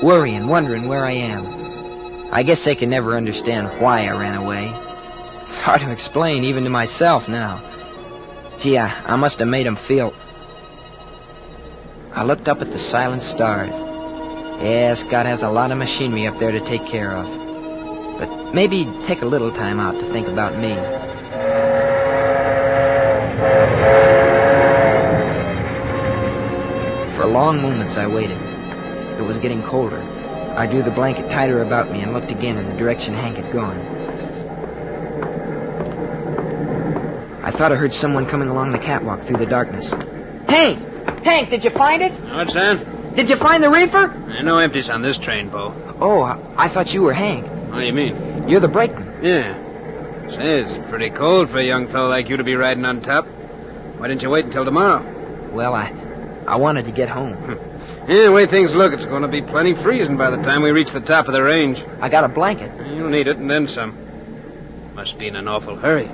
worrying, 0.00 0.46
wondering 0.46 0.86
where 0.86 1.04
I 1.04 1.10
am. 1.10 2.30
I 2.32 2.44
guess 2.44 2.64
they 2.64 2.76
can 2.76 2.88
never 2.88 3.16
understand 3.16 3.80
why 3.82 4.06
I 4.06 4.16
ran 4.16 4.36
away. 4.36 4.72
It's 5.48 5.58
hard 5.58 5.80
to 5.80 5.90
explain, 5.90 6.44
even 6.44 6.64
to 6.64 6.70
myself 6.70 7.26
now. 7.26 7.62
Gee, 8.58 8.76
I, 8.76 8.92
I 9.06 9.16
must 9.16 9.38
have 9.38 9.48
made 9.48 9.64
him 9.64 9.76
feel. 9.76 10.12
I 12.12 12.24
looked 12.24 12.48
up 12.48 12.60
at 12.60 12.70
the 12.70 12.78
silent 12.78 13.22
stars. 13.22 13.78
Yes, 14.60 15.04
God 15.04 15.24
has 15.24 15.42
a 15.42 15.48
lot 15.48 15.70
of 15.70 15.78
machinery 15.78 16.26
up 16.26 16.38
there 16.38 16.52
to 16.52 16.60
take 16.60 16.84
care 16.84 17.10
of. 17.10 18.18
But 18.18 18.52
maybe 18.52 18.92
take 19.04 19.22
a 19.22 19.26
little 19.26 19.50
time 19.50 19.80
out 19.80 19.98
to 20.00 20.04
think 20.04 20.28
about 20.28 20.54
me. 20.58 20.74
For 27.16 27.24
long 27.24 27.62
moments 27.62 27.96
I 27.96 28.06
waited. 28.06 28.38
It 29.18 29.22
was 29.22 29.38
getting 29.38 29.62
colder. 29.62 30.02
I 30.56 30.66
drew 30.66 30.82
the 30.82 30.90
blanket 30.90 31.30
tighter 31.30 31.62
about 31.62 31.90
me 31.90 32.02
and 32.02 32.12
looked 32.12 32.32
again 32.32 32.58
in 32.58 32.66
the 32.66 32.74
direction 32.74 33.14
Hank 33.14 33.38
had 33.38 33.50
gone. 33.50 33.97
Thought 37.58 37.72
I 37.72 37.74
heard 37.74 37.92
someone 37.92 38.26
coming 38.26 38.48
along 38.48 38.70
the 38.70 38.78
catwalk 38.78 39.22
through 39.22 39.38
the 39.38 39.46
darkness. 39.46 39.90
Hank! 40.48 40.78
Hank, 41.24 41.50
did 41.50 41.64
you 41.64 41.70
find 41.70 42.02
it? 42.02 42.12
What's 42.12 42.54
that? 42.54 43.16
Did 43.16 43.30
you 43.30 43.34
find 43.34 43.64
the 43.64 43.68
reefer? 43.68 44.14
There 44.28 44.38
are 44.38 44.42
no 44.44 44.58
empties 44.58 44.88
on 44.88 45.02
this 45.02 45.18
train, 45.18 45.48
Bo. 45.48 45.74
Oh, 45.98 46.22
I, 46.22 46.38
I 46.56 46.68
thought 46.68 46.94
you 46.94 47.02
were 47.02 47.12
Hank. 47.12 47.48
What 47.48 47.80
do 47.80 47.84
you 47.86 47.92
mean? 47.92 48.48
You're 48.48 48.60
the 48.60 48.68
brakeman. 48.68 49.24
Yeah. 49.24 49.54
Say, 50.30 50.60
it's 50.60 50.78
pretty 50.88 51.10
cold 51.10 51.50
for 51.50 51.58
a 51.58 51.64
young 51.64 51.88
fellow 51.88 52.08
like 52.08 52.28
you 52.28 52.36
to 52.36 52.44
be 52.44 52.54
riding 52.54 52.84
on 52.84 53.00
top. 53.00 53.26
Why 53.26 54.06
didn't 54.06 54.22
you 54.22 54.30
wait 54.30 54.44
until 54.44 54.64
tomorrow? 54.64 55.02
Well, 55.50 55.74
I, 55.74 55.92
I 56.46 56.58
wanted 56.58 56.84
to 56.84 56.92
get 56.92 57.08
home. 57.08 57.34
Hmm. 57.34 58.08
Yeah, 58.08 58.22
the 58.26 58.32
way 58.32 58.46
things 58.46 58.76
look, 58.76 58.92
it's 58.92 59.04
going 59.04 59.22
to 59.22 59.28
be 59.28 59.42
plenty 59.42 59.74
freezing 59.74 60.16
by 60.16 60.30
the 60.30 60.40
time 60.44 60.62
we 60.62 60.70
reach 60.70 60.92
the 60.92 61.00
top 61.00 61.26
of 61.26 61.34
the 61.34 61.42
range. 61.42 61.84
I 62.00 62.08
got 62.08 62.22
a 62.22 62.28
blanket. 62.28 62.70
You'll 62.94 63.08
need 63.08 63.26
it 63.26 63.36
and 63.36 63.50
then 63.50 63.66
some. 63.66 63.98
Must 64.94 65.18
be 65.18 65.26
in 65.26 65.34
an 65.34 65.48
awful 65.48 65.74
hurry. 65.74 66.08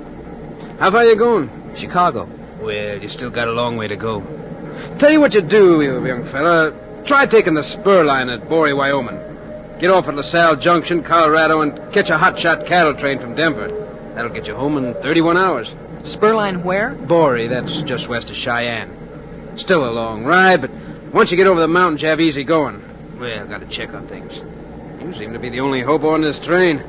How 0.79 0.91
far 0.91 1.05
you 1.05 1.15
going? 1.15 1.49
Chicago. 1.75 2.27
Well, 2.59 3.01
you 3.01 3.07
still 3.07 3.29
got 3.29 3.47
a 3.47 3.53
long 3.53 3.77
way 3.77 3.87
to 3.87 3.95
go. 3.95 4.21
Tell 4.99 5.09
you 5.09 5.21
what 5.21 5.33
you 5.33 5.41
do, 5.41 5.81
you 5.81 6.05
young 6.05 6.25
fella. 6.25 6.73
Try 7.05 7.25
taking 7.27 7.53
the 7.53 7.63
spur 7.63 8.03
line 8.03 8.29
at 8.29 8.49
Borie, 8.49 8.75
Wyoming. 8.75 9.19
Get 9.79 9.89
off 9.89 10.09
at 10.09 10.15
LaSalle 10.15 10.57
Junction, 10.57 11.01
Colorado, 11.01 11.61
and 11.61 11.93
catch 11.93 12.09
a 12.09 12.17
hotshot 12.17 12.65
cattle 12.65 12.93
train 12.93 13.19
from 13.19 13.35
Denver. 13.35 13.69
That'll 14.15 14.31
get 14.31 14.47
you 14.47 14.55
home 14.55 14.77
in 14.77 14.93
31 14.95 15.37
hours. 15.37 15.73
Spur 16.03 16.35
line 16.35 16.63
where? 16.63 16.91
Borie, 16.91 17.47
that's 17.47 17.81
just 17.81 18.09
west 18.09 18.29
of 18.29 18.35
Cheyenne. 18.35 19.57
Still 19.57 19.89
a 19.89 19.91
long 19.91 20.25
ride, 20.25 20.59
but 20.59 20.71
once 21.13 21.31
you 21.31 21.37
get 21.37 21.47
over 21.47 21.61
the 21.61 21.69
mountains, 21.69 22.01
you 22.01 22.09
have 22.09 22.19
easy 22.19 22.43
going. 22.43 22.83
Well, 23.17 23.47
got 23.47 23.61
to 23.61 23.67
check 23.67 23.93
on 23.93 24.07
things. 24.07 24.41
You 24.99 25.13
seem 25.13 25.31
to 25.33 25.39
be 25.39 25.49
the 25.49 25.61
only 25.61 25.81
hobo 25.81 26.09
on 26.09 26.21
this 26.21 26.39
train. 26.39 26.83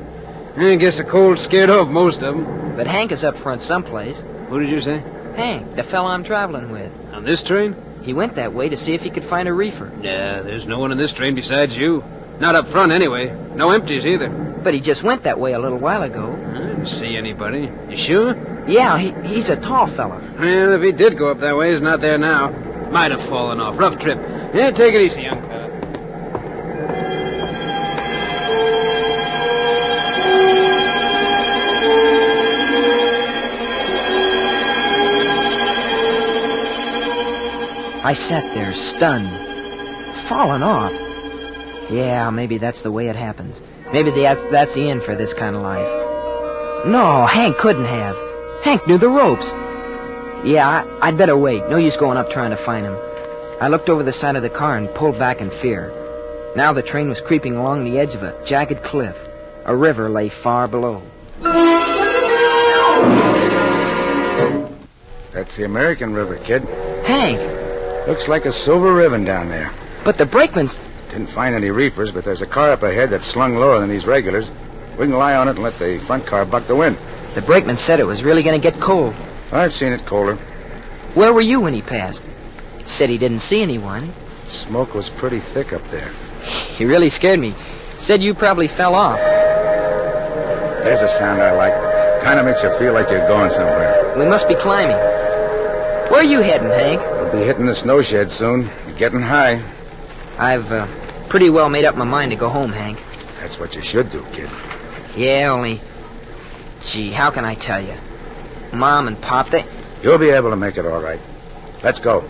I 0.57 0.75
guess 0.75 0.97
the 0.97 1.03
cold 1.03 1.37
scared 1.39 1.69
off 1.69 1.87
most 1.87 2.23
of 2.23 2.35
them. 2.35 2.75
But 2.75 2.87
Hank 2.87 3.11
is 3.11 3.23
up 3.23 3.37
front 3.37 3.61
someplace. 3.61 4.23
Who 4.49 4.59
did 4.59 4.69
you 4.69 4.81
say? 4.81 5.03
Hank, 5.35 5.75
the 5.75 5.83
fellow 5.83 6.09
I'm 6.09 6.23
traveling 6.23 6.71
with. 6.71 6.91
On 7.13 7.23
this 7.23 7.43
train? 7.43 7.75
He 8.01 8.13
went 8.13 8.35
that 8.35 8.53
way 8.53 8.69
to 8.69 8.77
see 8.77 8.93
if 8.93 9.03
he 9.03 9.09
could 9.09 9.23
find 9.23 9.47
a 9.47 9.53
reefer. 9.53 9.85
Nah, 9.85 10.41
there's 10.41 10.65
no 10.65 10.79
one 10.79 10.91
on 10.91 10.97
this 10.97 11.13
train 11.13 11.35
besides 11.35 11.77
you. 11.77 12.03
Not 12.39 12.55
up 12.55 12.67
front, 12.67 12.91
anyway. 12.91 13.35
No 13.55 13.71
empties 13.71 14.05
either. 14.05 14.29
But 14.29 14.73
he 14.73 14.79
just 14.79 15.03
went 15.03 15.23
that 15.23 15.39
way 15.39 15.53
a 15.53 15.59
little 15.59 15.77
while 15.77 16.03
ago. 16.03 16.31
I 16.31 16.57
didn't 16.59 16.87
see 16.87 17.15
anybody. 17.15 17.71
You 17.89 17.97
sure? 17.97 18.35
Yeah, 18.67 18.97
he, 18.97 19.11
he's 19.27 19.49
a 19.49 19.55
tall 19.55 19.87
fellow. 19.87 20.21
Well, 20.39 20.73
if 20.73 20.81
he 20.81 20.91
did 20.91 21.17
go 21.17 21.31
up 21.31 21.39
that 21.39 21.55
way, 21.55 21.71
he's 21.71 21.81
not 21.81 22.01
there 22.01 22.17
now. 22.17 22.49
Might 22.91 23.11
have 23.11 23.21
fallen 23.21 23.59
off. 23.59 23.77
Rough 23.77 23.99
trip. 23.99 24.17
Yeah, 24.53 24.71
take 24.71 24.93
it 24.93 25.01
easy, 25.01 25.21
young 25.23 25.41
fella. 25.41 25.67
I 38.07 38.13
sat 38.13 38.53
there, 38.53 38.73
stunned. 38.73 39.27
Fallen 40.29 40.63
off. 40.63 40.93
Yeah, 41.89 42.29
maybe 42.29 42.57
that's 42.57 42.81
the 42.81 42.89
way 42.89 43.09
it 43.09 43.17
happens. 43.17 43.61
Maybe 43.91 44.11
that's, 44.11 44.41
that's 44.43 44.73
the 44.75 44.89
end 44.89 45.03
for 45.03 45.13
this 45.13 45.33
kind 45.33 45.57
of 45.57 45.61
life. 45.61 46.85
No, 46.87 47.25
Hank 47.25 47.57
couldn't 47.57 47.83
have. 47.83 48.15
Hank 48.63 48.87
knew 48.87 48.97
the 48.97 49.09
ropes. 49.09 49.51
Yeah, 50.45 50.69
I, 50.69 51.09
I'd 51.09 51.17
better 51.17 51.35
wait. 51.35 51.67
No 51.69 51.75
use 51.75 51.97
going 51.97 52.17
up 52.17 52.29
trying 52.29 52.51
to 52.51 52.55
find 52.55 52.85
him. 52.85 52.95
I 53.59 53.67
looked 53.67 53.89
over 53.89 54.03
the 54.03 54.13
side 54.13 54.37
of 54.37 54.41
the 54.41 54.49
car 54.49 54.77
and 54.77 54.87
pulled 54.95 55.19
back 55.19 55.41
in 55.41 55.49
fear. 55.49 55.91
Now 56.55 56.71
the 56.71 56.83
train 56.83 57.09
was 57.09 57.19
creeping 57.19 57.57
along 57.57 57.83
the 57.83 57.99
edge 57.99 58.15
of 58.15 58.23
a 58.23 58.41
jagged 58.45 58.83
cliff. 58.83 59.21
A 59.65 59.75
river 59.75 60.07
lay 60.07 60.29
far 60.29 60.69
below. 60.69 61.01
That's 65.33 65.57
the 65.57 65.65
American 65.65 66.13
River, 66.13 66.37
kid. 66.37 66.63
Hank, 67.03 67.56
Looks 68.07 68.27
like 68.27 68.45
a 68.45 68.51
silver 68.51 68.93
ribbon 68.93 69.25
down 69.25 69.49
there. 69.49 69.71
but 70.03 70.17
the 70.17 70.25
brakeman's. 70.25 70.79
Didn't 71.09 71.29
find 71.29 71.55
any 71.55 71.71
reefers, 71.71 72.11
but 72.11 72.23
there's 72.25 72.41
a 72.41 72.45
car 72.47 72.71
up 72.71 72.83
ahead 72.83 73.09
that's 73.11 73.25
slung 73.25 73.55
lower 73.55 73.79
than 73.79 73.89
these 73.89 74.05
regulars. 74.05 74.51
We 74.97 75.05
can 75.05 75.17
lie 75.17 75.35
on 75.35 75.47
it 75.47 75.51
and 75.51 75.63
let 75.63 75.77
the 75.79 75.99
front 75.99 76.25
car 76.25 76.45
buck 76.45 76.67
the 76.67 76.75
wind. 76.75 76.97
The 77.33 77.41
brakeman 77.41 77.77
said 77.77 77.99
it 77.99 78.05
was 78.05 78.23
really 78.23 78.43
going 78.43 78.59
to 78.59 78.71
get 78.71 78.79
cold. 78.81 79.13
I've 79.51 79.73
seen 79.73 79.93
it 79.93 80.05
colder. 80.05 80.35
Where 81.15 81.31
were 81.33 81.41
you 81.41 81.61
when 81.61 81.73
he 81.73 81.81
passed? 81.81 82.23
Said 82.85 83.09
he 83.09 83.17
didn't 83.17 83.39
see 83.39 83.61
anyone. 83.61 84.09
Smoke 84.47 84.93
was 84.95 85.09
pretty 85.09 85.39
thick 85.39 85.71
up 85.73 85.83
there. 85.89 86.09
He 86.77 86.85
really 86.85 87.09
scared 87.09 87.39
me. 87.39 87.53
Said 87.97 88.21
you 88.21 88.33
probably 88.33 88.67
fell 88.67 88.95
off. 88.95 89.19
There's 90.83 91.01
a 91.01 91.07
sound 91.07 91.41
I 91.41 91.51
like. 91.53 92.23
Kind 92.23 92.39
of 92.39 92.45
makes 92.45 92.63
you 92.63 92.71
feel 92.77 92.93
like 92.93 93.09
you're 93.09 93.27
going 93.27 93.49
somewhere. 93.49 94.13
We 94.17 94.25
must 94.25 94.47
be 94.47 94.55
climbing. 94.55 94.97
Where 94.97 96.21
are 96.21 96.23
you 96.23 96.41
heading, 96.41 96.69
Hank? 96.69 97.01
We'll 97.27 97.41
be 97.41 97.45
hitting 97.45 97.65
the 97.65 97.75
snow 97.75 98.01
shed 98.01 98.31
soon. 98.31 98.69
You're 98.87 98.97
getting 98.97 99.19
high. 99.21 99.61
I've 100.37 100.71
uh, 100.71 100.87
pretty 101.27 101.49
well 101.49 101.69
made 101.69 101.83
up 101.83 101.97
my 101.97 102.05
mind 102.05 102.31
to 102.31 102.37
go 102.37 102.47
home, 102.47 102.71
Hank. 102.71 102.97
That's 103.41 103.59
what 103.59 103.75
you 103.75 103.81
should 103.81 104.09
do, 104.11 104.25
kid. 104.31 104.49
Yeah, 105.15 105.49
only. 105.51 105.81
Gee, 106.79 107.09
how 107.11 107.31
can 107.31 107.43
I 107.43 107.55
tell 107.55 107.81
you? 107.81 107.93
Mom 108.71 109.07
and 109.09 109.19
Pop, 109.19 109.49
they. 109.49 109.65
You'll 110.01 110.19
be 110.19 110.29
able 110.29 110.51
to 110.51 110.55
make 110.55 110.77
it 110.77 110.85
all 110.85 111.01
right. 111.01 111.19
Let's 111.83 111.99
go. 111.99 112.21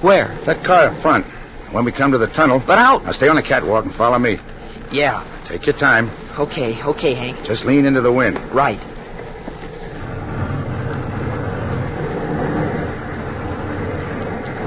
Where? 0.00 0.26
That 0.46 0.64
car 0.64 0.86
up 0.86 0.96
front. 0.96 1.24
When 1.72 1.84
we 1.84 1.92
come 1.92 2.10
to 2.12 2.18
the 2.18 2.26
tunnel, 2.26 2.60
But 2.64 2.78
out. 2.78 3.04
now 3.04 3.12
stay 3.12 3.28
on 3.28 3.36
the 3.36 3.42
catwalk 3.42 3.84
and 3.84 3.94
follow 3.94 4.18
me. 4.18 4.38
Yeah. 4.90 5.22
Take 5.44 5.66
your 5.66 5.74
time. 5.74 6.10
Okay, 6.36 6.82
okay, 6.82 7.14
Hank. 7.14 7.44
Just 7.44 7.64
lean 7.64 7.84
into 7.86 8.00
the 8.00 8.12
wind. 8.12 8.38
Right. 8.52 8.84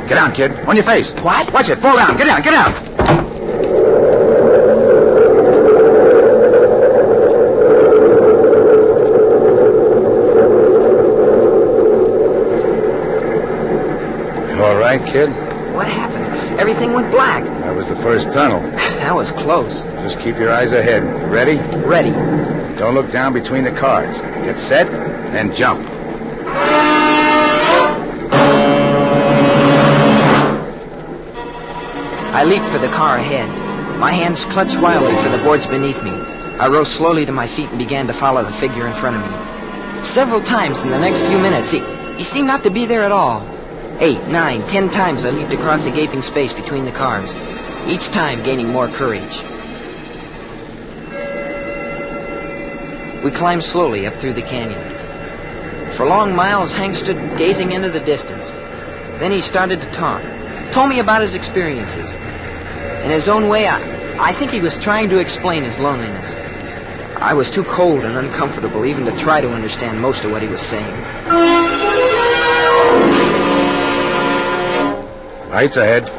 Get 0.10 0.16
down, 0.16 0.32
kid. 0.34 0.52
On 0.68 0.76
your 0.76 0.84
face. 0.84 1.12
What? 1.12 1.54
Watch 1.54 1.70
it. 1.70 1.78
Fall 1.78 1.96
down. 1.96 2.18
Get 2.18 2.26
down. 2.26 2.42
Get 2.42 2.50
down. 2.50 2.74
You 14.58 14.64
all 14.64 14.78
right, 14.78 15.00
kid? 15.06 15.30
What 15.76 15.88
happened? 15.88 16.60
Everything 16.60 16.94
went 16.94 17.12
black. 17.12 17.44
That 17.44 17.76
was 17.76 17.88
the 17.88 17.96
first 17.96 18.34
tunnel. 18.34 18.62
That 19.00 19.16
was 19.16 19.32
close. 19.32 19.84
Just 19.84 20.20
keep 20.20 20.38
your 20.38 20.52
eyes 20.52 20.74
ahead. 20.74 21.04
Ready? 21.32 21.56
Ready. 21.88 22.12
Don't 22.78 22.94
look 22.94 23.12
down 23.12 23.34
between 23.34 23.64
the 23.64 23.72
cars. 23.72 24.22
Get 24.22 24.60
set, 24.60 24.90
and 24.90 25.34
then 25.34 25.54
jump. 25.54 25.99
I 32.40 32.46
leaped 32.46 32.68
for 32.68 32.78
the 32.78 32.88
car 32.88 33.18
ahead. 33.18 33.50
My 34.00 34.14
hands 34.14 34.46
clutched 34.46 34.80
wildly 34.80 35.14
for 35.22 35.28
the 35.28 35.44
boards 35.44 35.68
beneath 35.68 36.02
me. 36.02 36.12
I 36.58 36.70
rose 36.70 36.90
slowly 36.90 37.26
to 37.26 37.34
my 37.34 37.48
feet 37.48 37.68
and 37.68 37.78
began 37.78 38.08
to 38.08 38.14
follow 38.14 38.42
the 38.42 38.52
figure 38.54 38.88
in 38.88 38.94
front 38.94 39.18
of 39.18 39.24
me. 39.30 40.06
Several 40.06 40.40
times 40.40 40.86
in 40.86 40.90
the 40.90 41.00
next 41.00 41.20
few 41.20 41.38
minutes, 41.38 41.70
he, 41.70 41.80
he 42.16 42.24
seemed 42.24 42.48
not 42.48 42.64
to 42.64 42.70
be 42.70 42.86
there 42.86 43.04
at 43.04 43.12
all. 43.12 43.46
Eight, 44.00 44.26
nine, 44.30 44.66
ten 44.68 44.90
times 44.90 45.26
I 45.26 45.32
leaped 45.32 45.52
across 45.52 45.84
the 45.84 45.92
gaping 45.92 46.22
space 46.22 46.54
between 46.54 46.86
the 46.86 46.94
cars, 46.94 47.36
each 47.90 48.08
time 48.08 48.42
gaining 48.42 48.70
more 48.70 48.88
courage. 48.88 49.44
We 53.22 53.32
climbed 53.32 53.66
slowly 53.66 54.08
up 54.08 54.14
through 54.14 54.36
the 54.36 54.44
canyon. 54.44 54.80
For 55.92 56.06
long 56.06 56.38
miles, 56.38 56.72
Hank 56.72 56.96
stood 56.96 57.18
gazing 57.38 57.74
into 57.74 57.90
the 57.90 58.00
distance. 58.00 58.52
Then 59.20 59.34
he 59.34 59.42
started 59.42 59.82
to 59.82 59.92
talk, 59.92 60.24
told 60.72 60.90
me 60.90 61.00
about 61.00 61.22
his 61.22 61.36
experiences. 61.36 62.16
In 62.16 63.12
his 63.12 63.30
own 63.30 63.50
way, 63.50 63.68
I, 63.68 63.78
I 64.20 64.34
think 64.34 64.52
he 64.52 64.62
was 64.62 64.78
trying 64.78 65.10
to 65.10 65.20
explain 65.20 65.64
his 65.64 65.80
loneliness. 65.80 66.36
I 67.22 67.34
was 67.34 67.52
too 67.52 67.64
cold 67.64 68.04
and 68.04 68.18
uncomfortable 68.18 68.86
even 68.86 69.06
to 69.06 69.16
try 69.18 69.42
to 69.42 69.50
understand 69.50 70.02
most 70.02 70.24
of 70.26 70.32
what 70.32 70.42
he 70.42 70.48
was 70.48 70.62
saying. 70.62 70.96
Lights 75.50 75.78
ahead. 75.78 76.10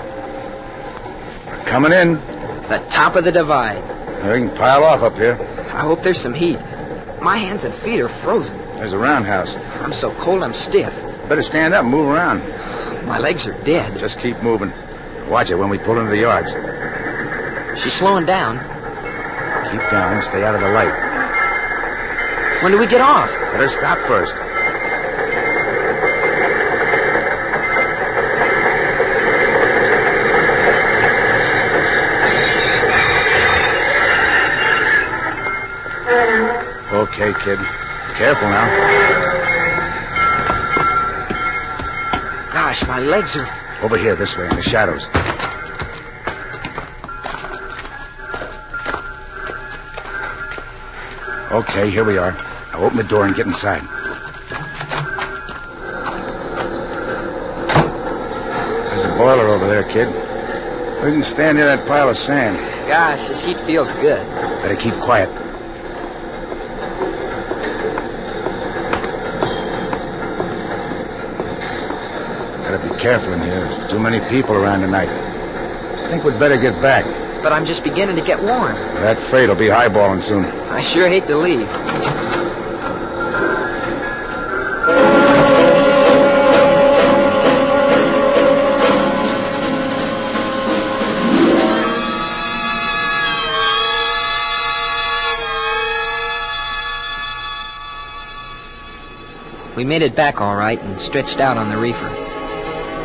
We're 1.47 1.65
coming 1.65 1.93
in. 1.93 2.15
The 2.69 2.85
top 2.91 3.17
of 3.17 3.25
the 3.25 3.33
divide. 3.33 3.83
We 4.23 4.47
can 4.47 4.55
pile 4.55 4.85
off 4.85 5.03
up 5.03 5.17
here. 5.17 5.39
I 5.73 5.81
hope 5.81 6.03
there's 6.03 6.21
some 6.21 6.35
heat. 6.35 6.59
My 7.23 7.37
hands 7.37 7.65
and 7.65 7.75
feet 7.75 8.01
are 8.01 8.09
frozen. 8.09 8.59
There's 8.77 8.93
a 8.93 8.99
roundhouse. 8.99 9.57
I'm 9.83 9.93
so 9.93 10.11
cold 10.13 10.43
I'm 10.43 10.55
stiff. 10.55 10.95
Better 11.29 11.43
stand 11.43 11.75
up 11.75 11.85
and 11.85 11.91
move 11.91 12.09
around. 12.09 12.43
My 13.11 13.19
legs 13.19 13.49
are 13.49 13.65
dead. 13.65 13.99
Just 13.99 14.21
keep 14.21 14.41
moving. 14.41 14.73
Watch 15.29 15.51
it 15.51 15.57
when 15.57 15.69
we 15.69 15.79
pull 15.79 15.99
into 15.99 16.11
the 16.11 16.19
yards. 16.19 16.53
She's 17.83 17.93
slowing 17.93 18.25
down. 18.25 18.57
Keep 19.69 19.81
down 19.91 20.23
stay 20.23 20.45
out 20.45 20.55
of 20.55 20.61
the 20.61 20.71
light. 20.71 20.95
When 22.63 22.71
do 22.71 22.79
we 22.79 22.87
get 22.87 23.01
off? 23.01 23.33
Let 23.33 23.59
her 23.59 23.67
stop 23.67 23.99
first. 23.99 24.37
Okay, 36.93 37.33
kid. 37.41 37.59
Careful 38.15 38.49
now. 38.49 39.30
Gosh, 42.81 42.89
my 42.89 43.01
legs 43.01 43.37
are. 43.37 43.49
Over 43.83 43.97
here, 43.97 44.15
this 44.17 44.37
way, 44.37 44.45
in 44.45 44.57
the 44.57 44.63
shadows. 44.63 45.09
Okay, 51.53 51.91
here 51.91 52.05
we 52.05 52.17
are. 52.19 52.33
Now 52.33 52.85
open 52.85 52.97
the 52.97 53.05
door 53.05 53.27
and 53.27 53.35
get 53.35 53.47
inside. 53.47 53.83
There's 58.91 59.05
a 59.05 59.15
boiler 59.17 59.49
over 59.49 59.67
there, 59.67 59.85
kid. 59.85 60.09
We 61.05 61.13
can 61.13 61.23
stand 61.23 61.57
near 61.57 61.67
that 61.67 61.87
pile 61.87 62.09
of 62.09 62.17
sand. 62.17 62.57
Gosh, 62.89 63.27
this 63.27 63.45
heat 63.45 63.59
feels 63.61 63.93
good. 63.93 64.27
Better 64.63 64.77
keep 64.77 64.95
quiet. 64.95 65.50
Careful 73.01 73.33
in 73.33 73.41
here. 73.41 73.65
There's 73.65 73.91
too 73.91 73.99
many 73.99 74.21
people 74.29 74.55
around 74.55 74.83
tonight. 74.83 75.09
I 75.09 76.09
think 76.11 76.23
we'd 76.23 76.39
better 76.39 76.59
get 76.59 76.81
back. 76.83 77.05
But 77.43 77.53
I'm 77.53 77.65
just 77.65 77.83
beginning 77.83 78.17
to 78.17 78.23
get 78.23 78.43
warm. 78.43 78.75
That 78.75 79.19
freight 79.19 79.49
will 79.49 79.57
be 79.57 79.69
highballing 79.69 80.21
soon. 80.21 80.45
I 80.45 80.83
sure 80.83 81.09
hate 81.09 81.27
to 81.29 81.37
leave. 81.37 81.69
We 99.75 99.85
made 99.87 100.03
it 100.03 100.15
back 100.15 100.43
all 100.43 100.55
right 100.55 100.79
and 100.83 101.01
stretched 101.01 101.41
out 101.41 101.57
on 101.57 101.71
the 101.71 101.79
reefer. 101.79 102.30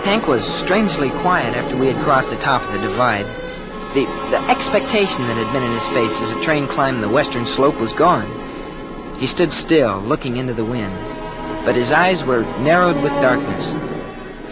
Hank 0.06 0.28
was 0.28 0.46
strangely 0.46 1.10
quiet 1.10 1.56
after 1.58 1.76
we 1.76 1.88
had 1.88 2.04
crossed 2.04 2.30
the 2.30 2.36
top 2.36 2.62
of 2.62 2.72
the 2.74 2.80
divide. 2.80 3.26
The, 3.96 4.06
the 4.30 4.52
expectation 4.52 5.26
that 5.26 5.36
had 5.36 5.52
been 5.52 5.64
in 5.64 5.72
his 5.72 5.88
face 5.88 6.22
as 6.22 6.32
the 6.32 6.42
train 6.42 6.68
climbed 6.68 7.02
the 7.02 7.10
western 7.10 7.48
slope 7.48 7.80
was 7.80 7.92
gone. 7.92 8.28
He 9.18 9.26
stood 9.26 9.52
still, 9.52 10.00
looking 10.02 10.38
into 10.38 10.54
the 10.54 10.64
wind, 10.64 10.94
but 11.66 11.76
his 11.76 11.92
eyes 11.92 12.24
were 12.24 12.44
narrowed 12.60 13.02
with 13.02 13.14
darkness. 13.14 13.72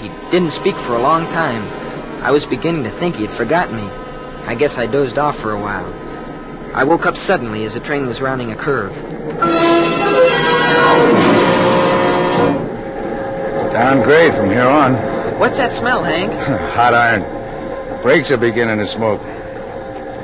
He 0.02 0.10
didn't 0.32 0.54
speak 0.54 0.76
for 0.76 0.96
a 0.96 1.02
long 1.02 1.28
time. 1.28 1.62
I 2.24 2.32
was 2.32 2.48
beginning 2.48 2.86
to 2.86 2.90
think 2.90 3.18
he 3.18 3.22
had 3.22 3.32
forgotten 3.32 3.76
me. 3.76 3.88
I 4.48 4.56
guess 4.56 4.80
I 4.80 4.88
dozed 4.88 5.20
off 5.20 5.38
for 5.38 5.52
a 5.52 5.62
while. 5.62 5.94
I 6.74 6.86
woke 6.86 7.06
up 7.06 7.16
suddenly 7.16 7.64
as 7.64 7.76
the 7.76 7.80
train 7.80 8.08
was 8.08 8.24
rounding 8.24 8.52
a 8.52 8.56
curve. 8.56 9.00
Downgrade 13.72 14.34
from 14.34 14.50
here 14.50 14.68
on. 14.68 15.23
What's 15.44 15.58
that 15.58 15.74
smell, 15.74 16.06
Hank? 16.06 16.32
Hot 16.74 16.94
iron. 16.94 18.02
Brakes 18.02 18.32
are 18.32 18.38
beginning 18.38 18.78
to 18.78 18.88
smoke. 18.88 19.22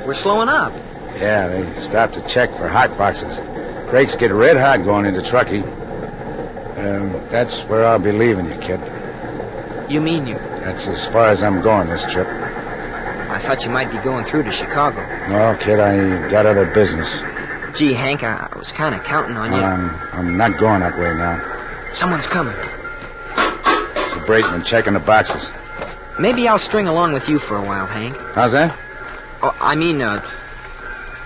We're 0.07 0.13
slowing 0.13 0.47
up. 0.47 0.71
Yeah, 1.17 1.49
they 1.49 1.79
stopped 1.81 2.13
to 2.13 2.21
check 2.21 2.55
for 2.55 2.69
hot 2.69 2.97
boxes. 2.97 3.41
Brakes 3.89 4.15
get 4.15 4.31
red 4.31 4.55
hot 4.55 4.85
going 4.85 5.05
into 5.05 5.21
Truckee. 5.21 5.59
Um, 5.59 7.11
that's 7.27 7.63
where 7.63 7.85
I'll 7.85 7.99
be 7.99 8.13
leaving 8.13 8.45
you, 8.45 8.55
kid. 8.59 8.79
You 9.89 9.99
mean 9.99 10.25
you? 10.25 10.35
That's 10.35 10.87
as 10.87 11.05
far 11.05 11.27
as 11.27 11.43
I'm 11.43 11.59
going 11.59 11.89
this 11.89 12.05
trip. 12.05 12.25
I 12.25 13.39
thought 13.39 13.65
you 13.65 13.71
might 13.71 13.91
be 13.91 13.97
going 13.97 14.23
through 14.23 14.43
to 14.43 14.51
Chicago. 14.51 15.05
No, 15.27 15.57
kid, 15.59 15.81
I 15.81 16.29
got 16.29 16.45
other 16.45 16.65
business. 16.65 17.21
Gee, 17.75 17.91
Hank, 17.93 18.23
I 18.23 18.47
was 18.55 18.71
kind 18.71 18.95
of 18.95 19.03
counting 19.03 19.35
on 19.35 19.51
you. 19.51 19.59
I'm, 19.59 19.89
I'm 20.13 20.37
not 20.37 20.57
going 20.57 20.79
that 20.79 20.97
way 20.97 21.13
now. 21.13 21.91
Someone's 21.91 22.27
coming. 22.27 22.55
Brakeman 24.29 24.63
checking 24.63 24.93
the 24.93 24.99
boxes. 24.99 25.51
Maybe 26.19 26.47
I'll 26.47 26.59
string 26.59 26.87
along 26.87 27.13
with 27.13 27.29
you 27.29 27.39
for 27.39 27.57
a 27.57 27.63
while, 27.65 27.87
Hank. 27.87 28.15
How's 28.35 28.51
that? 28.51 28.77
Oh, 29.41 29.57
I 29.59 29.73
mean, 29.73 29.99
uh, 30.01 30.23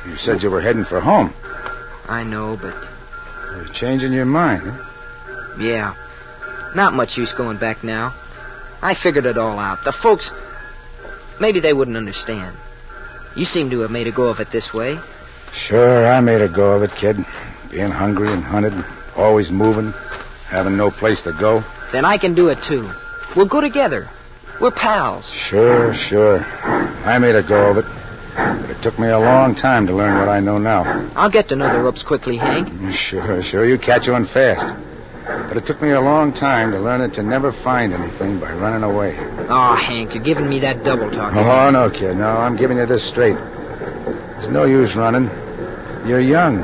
You 0.08 0.16
said 0.16 0.42
you 0.42 0.50
were 0.50 0.62
heading 0.62 0.86
for 0.86 1.02
home. 1.02 1.34
I 2.08 2.24
know, 2.24 2.56
but 2.56 2.74
You're 3.56 3.66
changing 3.66 4.14
your 4.14 4.24
mind, 4.26 4.64
huh? 4.66 5.54
yeah. 5.60 5.96
Not 6.76 6.94
much 6.94 7.18
use 7.18 7.34
going 7.34 7.58
back 7.58 7.84
now. 7.84 8.14
I 8.82 8.94
figured 8.94 9.26
it 9.26 9.38
all 9.38 9.60
out. 9.60 9.84
The 9.84 9.92
folks, 9.92 10.32
maybe 11.42 11.60
they 11.60 11.74
wouldn't 11.74 11.98
understand. 11.98 12.56
You 13.36 13.44
seem 13.44 13.70
to 13.72 13.82
have 13.82 13.92
made 13.92 14.08
a 14.08 14.12
go 14.12 14.30
of 14.30 14.40
it 14.40 14.50
this 14.50 14.74
way. 14.74 14.98
Sure, 15.52 16.08
I 16.08 16.22
made 16.22 16.40
a 16.42 16.48
go 16.48 16.72
of 16.78 16.84
it, 16.84 16.96
kid. 16.96 17.26
Being 17.70 17.92
hungry 17.92 18.32
and 18.32 18.44
hunted, 18.46 18.74
always 19.18 19.52
moving, 19.52 19.94
having 20.48 20.78
no 20.78 20.90
place 20.90 21.24
to 21.24 21.34
go. 21.34 21.66
Then 21.94 22.06
I 22.06 22.18
can 22.18 22.34
do 22.34 22.50
it 22.50 22.60
too. 22.60 22.92
We'll 23.36 23.46
go 23.46 23.62
together. 23.62 24.10
We're 24.60 24.72
pals. 24.72 25.32
Sure, 25.32 25.94
sure. 25.94 26.44
I 27.06 27.20
made 27.20 27.36
a 27.36 27.44
go 27.44 27.70
of 27.70 27.78
it. 27.78 27.86
But 28.36 28.72
it 28.72 28.82
took 28.82 28.98
me 28.98 29.10
a 29.10 29.20
long 29.20 29.54
time 29.54 29.86
to 29.86 29.94
learn 29.94 30.18
what 30.18 30.28
I 30.28 30.40
know 30.40 30.58
now. 30.58 31.08
I'll 31.16 31.30
get 31.30 31.50
to 31.50 31.56
know 31.56 31.72
the 31.72 31.80
ropes 31.80 32.02
quickly, 32.02 32.38
Hank. 32.38 32.70
Sure, 32.92 33.44
sure, 33.44 33.64
you 33.64 33.78
catch 33.78 34.10
on 34.10 34.26
fast. 34.26 34.74
But 35.28 35.58
it 35.58 35.68
took 35.68 35.84
me 35.84 35.92
a 35.92 36.02
long 36.02 36.34
time 36.34 36.72
to 36.72 36.80
learn 36.80 37.02
it 37.02 37.14
to 37.14 37.24
never 37.24 37.52
find 37.52 37.94
anything 37.94 38.40
by 38.40 38.52
running 38.54 38.82
away. 38.82 39.16
Oh, 39.50 39.76
Hank, 39.76 40.16
you're 40.16 40.24
giving 40.24 40.50
me 40.50 40.60
that 40.60 40.84
double 40.84 41.12
talk. 41.12 41.34
Oh, 41.36 41.70
no, 41.70 41.92
kid, 41.92 42.18
no, 42.18 42.28
I'm 42.28 42.56
giving 42.56 42.78
you 42.78 42.88
this 42.88 43.04
straight. 43.04 43.38
There's 43.38 44.50
no 44.50 44.64
use 44.66 44.96
running. 44.96 45.30
You're 46.08 46.20
young. 46.20 46.58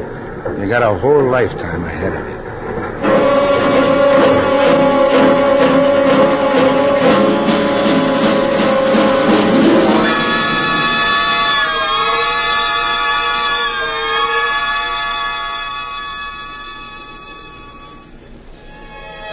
You 0.60 0.68
got 0.68 0.82
a 0.82 0.98
whole 0.98 1.24
lifetime 1.24 1.84
ahead 1.84 2.14
of 2.14 2.28
you. 2.28 2.39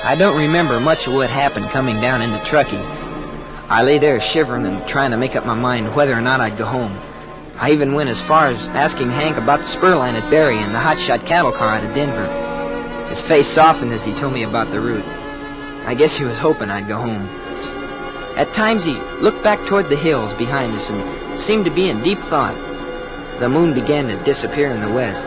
I 0.07 0.15
don't 0.15 0.39
remember 0.39 0.79
much 0.79 1.09
of 1.09 1.15
what 1.15 1.31
happened 1.31 1.67
coming 1.71 2.01
down 2.01 2.23
into 2.23 2.39
Truckee. 2.45 2.77
I 3.69 3.83
lay 3.83 3.99
there 3.99 4.21
shivering 4.21 4.65
and 4.65 4.87
trying 4.87 5.11
to 5.11 5.17
make 5.17 5.35
up 5.35 5.45
my 5.45 5.57
mind 5.57 5.97
whether 5.97 6.13
or 6.13 6.21
not 6.21 6.41
I'd 6.41 6.57
go 6.57 6.65
home. 6.65 6.97
I 7.59 7.73
even 7.73 7.93
went 7.93 8.09
as 8.09 8.23
far 8.23 8.47
as 8.47 8.69
asking 8.69 9.11
Hank 9.11 9.37
about 9.37 9.59
the 9.59 9.67
spur 9.67 9.97
line 9.97 10.15
at 10.15 10.31
Berry 10.31 10.59
and 10.59 10.73
the 10.73 10.79
hotshot 10.79 11.27
cattle 11.27 11.51
car 11.51 11.71
out 11.71 11.83
of 11.83 11.93
Denver. 11.93 13.09
His 13.09 13.21
face 13.21 13.49
softened 13.49 13.93
as 13.93 14.05
he 14.05 14.15
told 14.15 14.33
me 14.33 14.45
about 14.45 14.71
the 14.71 14.79
route. 14.79 15.05
I 15.87 15.95
guess 15.95 16.17
he 16.17 16.25
was 16.25 16.39
hoping 16.39 16.71
I'd 16.71 16.87
go 16.87 16.99
home. 16.99 17.29
At 18.37 18.53
times 18.53 18.85
he 18.85 18.95
looked 19.21 19.43
back 19.43 19.67
toward 19.67 19.89
the 19.89 19.97
hills 19.97 20.33
behind 20.35 20.73
us 20.75 20.89
and 20.89 21.41
seemed 21.41 21.65
to 21.65 21.73
be 21.73 21.89
in 21.89 22.05
deep 22.05 22.21
thought. 22.21 22.55
The 23.41 23.49
moon 23.49 23.75
began 23.75 24.07
to 24.07 24.23
disappear 24.23 24.71
in 24.71 24.81
the 24.81 24.95
west. 24.95 25.27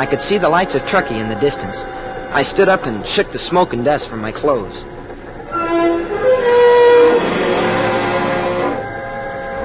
I 0.00 0.06
could 0.06 0.22
see 0.22 0.38
the 0.38 0.48
lights 0.48 0.74
of 0.74 0.86
Truckee 0.86 1.18
in 1.18 1.28
the 1.28 1.34
distance. 1.34 1.84
I 1.84 2.42
stood 2.42 2.70
up 2.70 2.86
and 2.86 3.06
shook 3.06 3.32
the 3.32 3.38
smoke 3.38 3.74
and 3.74 3.84
dust 3.84 4.08
from 4.08 4.22
my 4.22 4.32
clothes. 4.32 4.82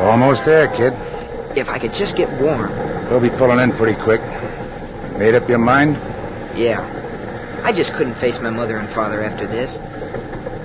Almost 0.01 0.43
there, 0.43 0.67
kid. 0.67 0.91
If 1.55 1.69
I 1.69 1.79
could 1.79 1.93
just 1.93 2.17
get 2.17 2.29
warm. 2.41 2.69
We'll 3.09 3.21
be 3.21 3.29
pulling 3.29 3.59
in 3.59 3.71
pretty 3.71 3.97
quick. 3.97 4.19
Made 5.17 5.35
up 5.35 5.47
your 5.47 5.59
mind? 5.59 5.95
Yeah. 6.53 6.83
I 7.63 7.71
just 7.71 7.93
couldn't 7.93 8.15
face 8.15 8.41
my 8.41 8.49
mother 8.49 8.75
and 8.75 8.89
father 8.89 9.23
after 9.23 9.47
this. 9.47 9.79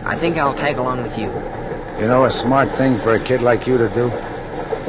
I 0.05 0.17
think 0.17 0.37
I'll 0.37 0.53
tag 0.53 0.79
along 0.79 1.05
with 1.05 1.17
you. 1.17 1.27
You 2.01 2.09
know 2.09 2.25
a 2.25 2.33
smart 2.33 2.73
thing 2.73 2.99
for 2.99 3.15
a 3.15 3.21
kid 3.21 3.41
like 3.41 3.69
you 3.69 3.79
to 3.79 3.89
do? 3.89 4.09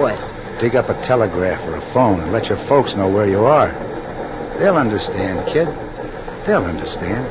What? 0.01 0.19
Dig 0.59 0.75
up 0.75 0.89
a 0.89 0.99
telegraph 1.03 1.67
or 1.67 1.75
a 1.75 1.81
phone 1.81 2.19
and 2.19 2.31
let 2.31 2.49
your 2.49 2.57
folks 2.57 2.95
know 2.95 3.09
where 3.09 3.27
you 3.27 3.45
are. 3.45 3.90
They'll 4.61 4.77
understand, 4.77 5.47
kid. 5.47 5.67
They'll 6.45 6.65
understand. 6.65 7.25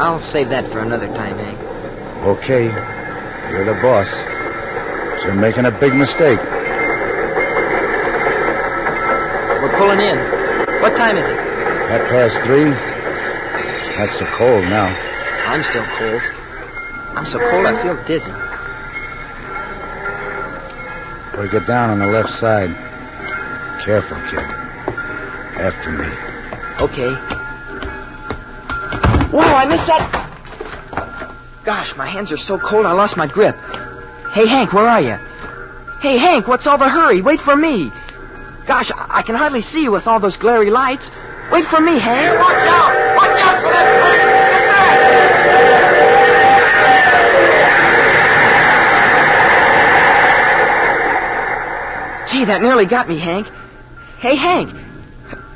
I'll 0.00 0.18
save 0.18 0.48
that 0.48 0.66
for 0.66 0.80
another 0.80 1.06
time, 1.14 1.38
Hank. 1.38 1.56
Okay. 2.26 2.64
You're 3.52 3.64
the 3.64 3.80
boss. 3.80 4.24
But 4.24 5.22
you're 5.22 5.34
making 5.34 5.66
a 5.66 5.70
big 5.70 5.94
mistake. 5.94 6.40
We're 9.60 9.78
pulling 9.78 10.00
in. 10.00 10.18
What 10.82 10.96
time 10.96 11.16
is 11.16 11.28
it? 11.28 11.36
Half 11.36 12.08
past 12.08 12.42
three. 12.42 12.72
It's 13.78 13.96
not 13.96 14.10
so 14.10 14.26
cold 14.26 14.64
now. 14.64 14.88
I'm 15.46 15.62
still 15.62 15.84
cold. 15.84 16.22
I'm 17.16 17.24
so 17.24 17.38
cold 17.38 17.66
I 17.66 17.80
feel 17.80 18.02
dizzy. 18.04 18.32
We'll 21.38 21.52
get 21.52 21.68
down 21.68 21.90
on 21.90 22.00
the 22.00 22.08
left 22.08 22.30
side. 22.30 22.74
Careful, 23.84 24.16
kid. 24.28 24.61
After 25.62 25.92
me. 25.92 26.06
Okay. 26.80 27.14
Whoa, 29.30 29.54
I 29.54 29.66
missed 29.68 29.86
that. 29.86 30.28
Gosh, 31.62 31.96
my 31.96 32.04
hands 32.06 32.32
are 32.32 32.36
so 32.36 32.58
cold 32.58 32.84
I 32.84 32.90
lost 32.90 33.16
my 33.16 33.28
grip. 33.28 33.56
Hey, 34.32 34.48
Hank, 34.48 34.72
where 34.72 34.88
are 34.88 35.00
you? 35.00 35.16
Hey, 36.00 36.18
Hank, 36.18 36.48
what's 36.48 36.66
all 36.66 36.78
the 36.78 36.88
hurry? 36.88 37.22
Wait 37.22 37.40
for 37.40 37.54
me. 37.54 37.92
Gosh, 38.66 38.90
I, 38.90 39.18
I 39.18 39.22
can 39.22 39.36
hardly 39.36 39.60
see 39.60 39.84
you 39.84 39.92
with 39.92 40.08
all 40.08 40.18
those 40.18 40.36
glary 40.36 40.70
lights. 40.70 41.12
Wait 41.52 41.64
for 41.64 41.80
me, 41.80 41.96
Hank. 41.96 42.40
watch 42.40 42.66
out! 42.66 43.16
Watch 43.16 43.40
out 43.40 43.60
for 43.60 43.70
that 43.70 43.86
train! 44.02 44.18
Get 44.50 44.66
back! 52.18 52.26
Gee, 52.26 52.46
that 52.46 52.62
nearly 52.62 52.86
got 52.86 53.08
me, 53.08 53.18
Hank. 53.18 53.48
Hey, 54.18 54.34
Hank, 54.34 54.74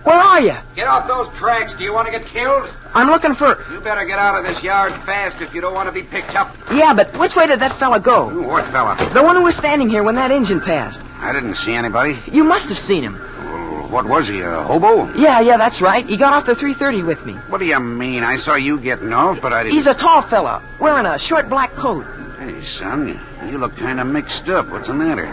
where 0.07 0.21
are 0.21 0.41
you? 0.41 0.55
Get 0.77 0.87
off 0.87 1.09
those 1.09 1.29
tracks. 1.37 1.75
Do 1.75 1.83
you 1.83 1.93
want 1.93 2.07
to 2.07 2.13
get 2.13 2.27
killed? 2.27 2.73
I'm 2.95 3.09
looking 3.09 3.35
for. 3.35 3.59
You 3.73 3.81
better 3.81 4.05
get 4.05 4.21
out 4.21 4.39
of 4.39 4.47
this 4.47 4.63
yard 4.63 4.93
fast 4.93 5.41
if 5.41 5.53
you 5.53 5.61
don't 5.61 5.75
want 5.75 5.89
to 5.89 5.93
be 5.93 6.05
picked 6.05 6.37
up. 6.37 6.57
Yeah, 6.73 6.95
but 6.95 7.19
which 7.19 7.35
way 7.35 7.49
did 7.49 7.59
that 7.59 7.73
fella 7.73 7.99
go? 7.99 8.43
What 8.47 8.67
fella? 8.67 8.97
The 9.13 9.25
one 9.25 9.35
who 9.35 9.43
was 9.43 9.57
standing 9.57 9.89
here 9.89 10.05
when 10.05 10.15
that 10.15 10.31
engine 10.31 10.61
passed. 10.61 11.03
I 11.19 11.33
didn't 11.33 11.57
see 11.57 11.75
anybody. 11.75 12.17
You 12.31 12.45
must 12.45 12.69
have 12.69 12.79
seen 12.79 13.03
him. 13.03 13.15
Well, 13.15 13.89
what 13.89 14.07
was 14.07 14.29
he, 14.29 14.43
a 14.43 14.63
hobo? 14.63 15.13
Yeah, 15.15 15.41
yeah, 15.41 15.57
that's 15.57 15.83
right. 15.83 16.09
He 16.09 16.17
got 16.17 16.35
off 16.35 16.47
the 16.47 16.55
330 16.55 17.03
with 17.03 17.27
me. 17.27 17.33
What 17.33 17.59
do 17.59 17.67
you 17.67 17.81
mean? 17.81 18.23
I 18.23 18.37
saw 18.37 18.55
you 18.55 18.79
getting 18.79 19.13
off, 19.13 19.41
but 19.41 19.53
I 19.53 19.65
didn't. 19.65 19.75
He's 19.75 19.89
a 19.89 19.95
tall 19.95 20.23
fella, 20.23 20.63
wearing 20.79 21.07
a 21.07 21.19
short 21.19 21.49
black 21.49 21.75
coat. 21.75 22.07
Hey, 22.39 22.63
son, 22.63 23.09
you, 23.09 23.51
you 23.51 23.59
look 23.59 23.77
kind 23.77 23.99
of 23.99 24.07
mixed 24.07 24.49
up. 24.49 24.69
What's 24.69 24.87
the 24.87 24.95
matter? 24.95 25.27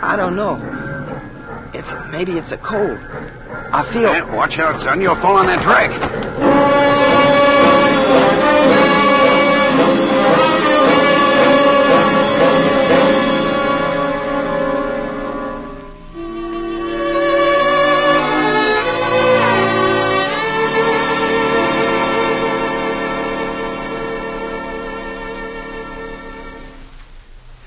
I 0.00 0.14
don't 0.14 0.36
know. 0.36 0.54
It's 1.74 1.92
maybe 2.12 2.38
it's 2.38 2.52
a 2.52 2.58
cold. 2.58 3.00
I 3.76 3.82
feel. 3.82 4.12
Hey, 4.12 4.22
watch 4.22 4.56
out, 4.60 4.80
son. 4.80 5.00
You'll 5.00 5.16
fall 5.16 5.34
on 5.34 5.46
that 5.46 5.60
track. 5.60 5.90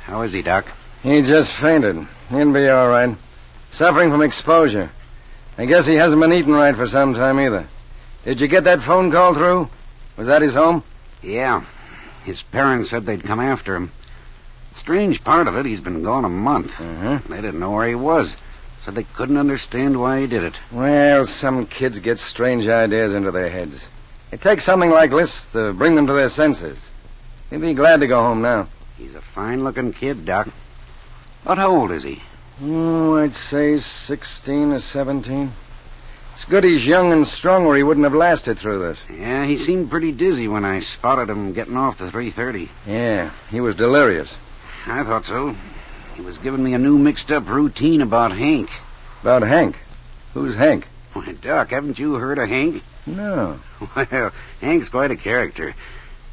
How 0.06 0.22
is 0.22 0.32
he, 0.32 0.42
Doc? 0.42 0.72
He 1.04 1.22
just 1.22 1.52
fainted. 1.52 2.08
He'll 2.30 2.54
be 2.54 2.70
all 2.70 2.88
right. 2.88 3.14
Suffering 3.72 4.10
from 4.10 4.22
exposure. 4.22 4.90
I 5.58 5.66
guess 5.66 5.88
he 5.88 5.96
hasn't 5.96 6.22
been 6.22 6.34
eating 6.34 6.54
right 6.54 6.76
for 6.76 6.86
some 6.86 7.16
time 7.16 7.40
either. 7.40 7.68
Did 8.24 8.42
you 8.42 8.48
get 8.48 8.66
that 8.66 8.82
phone 8.82 9.12
call 9.12 9.34
through? 9.34 9.70
Was 10.16 10.28
that 10.28 10.44
his 10.44 10.54
home? 10.54 10.84
Yeah. 11.24 11.64
His 12.26 12.44
parents 12.44 12.90
said 12.90 13.06
they'd 13.06 13.24
come 13.24 13.40
after 13.40 13.76
him. 13.76 13.92
Strange 14.76 15.24
part 15.24 15.48
of 15.48 15.56
it, 15.56 15.66
he's 15.66 15.82
been 15.82 16.04
gone 16.04 16.26
a 16.26 16.30
month. 16.30 16.80
Uh-huh. 16.80 17.20
They 17.28 17.42
didn't 17.42 17.60
know 17.60 17.72
where 17.72 17.88
he 17.88 17.96
was. 17.96 18.36
Said 18.84 18.94
they 18.94 19.04
couldn't 19.04 19.38
understand 19.38 20.00
why 20.00 20.22
he 20.22 20.28
did 20.28 20.44
it. 20.44 20.60
Well, 20.72 21.26
some 21.26 21.66
kids 21.66 22.00
get 22.00 22.20
strange 22.20 22.68
ideas 22.68 23.16
into 23.16 23.32
their 23.32 23.50
heads. 23.50 23.88
It 24.32 24.42
takes 24.42 24.64
something 24.64 24.92
like 24.92 25.10
this 25.10 25.52
to 25.54 25.74
bring 25.74 25.96
them 25.96 26.06
to 26.08 26.14
their 26.14 26.30
senses. 26.30 26.80
He'd 27.50 27.62
be 27.62 27.74
glad 27.74 28.02
to 28.02 28.08
go 28.08 28.22
home 28.22 28.42
now. 28.42 28.68
He's 28.98 29.16
a 29.16 29.22
fine 29.22 29.64
looking 29.64 29.94
kid, 29.94 30.26
Doc. 30.26 30.50
About 31.44 31.58
how 31.58 31.72
old 31.72 31.92
is 31.92 32.04
he? 32.04 32.22
Oh, 32.62 33.18
I'd 33.18 33.36
say 33.36 33.78
16 33.78 34.74
or 34.74 34.80
17. 34.80 35.52
It's 36.34 36.46
good 36.46 36.64
he's 36.64 36.86
young 36.86 37.12
and 37.12 37.26
strong 37.26 37.66
or 37.66 37.76
he 37.76 37.84
wouldn't 37.84 38.04
have 38.04 38.14
lasted 38.14 38.58
through 38.58 38.80
this. 38.80 39.00
Yeah, 39.12 39.46
he 39.46 39.58
seemed 39.58 39.90
pretty 39.90 40.12
dizzy 40.12 40.48
when 40.48 40.66
I 40.66 40.80
spotted 40.80 41.30
him 41.30 41.54
getting 41.54 41.78
off 41.78 41.98
the 41.98 42.12
330. 42.12 42.70
Yeah, 42.88 43.32
he 43.50 43.60
was 43.60 43.76
delirious. 43.76 44.36
I 44.86 45.04
thought 45.04 45.26
so. 45.26 45.56
He 46.16 46.22
was 46.22 46.38
giving 46.40 46.64
me 46.64 46.74
a 46.74 46.80
new 46.80 46.98
mixed 46.98 47.32
up 47.32 47.48
routine 47.48 48.02
about 48.02 48.32
Hank. 48.32 48.70
About 49.22 49.44
Hank. 49.44 49.78
Who's 50.34 50.56
Hank? 50.56 50.88
Why, 51.14 51.34
Doc, 51.34 51.70
haven't 51.72 52.00
you 52.00 52.16
heard 52.16 52.38
of 52.38 52.50
Hank? 52.50 52.84
No. 53.06 53.60
Well, 53.96 54.32
Hank's 54.62 54.90
quite 54.90 55.12
a 55.12 55.16
character. 55.16 55.76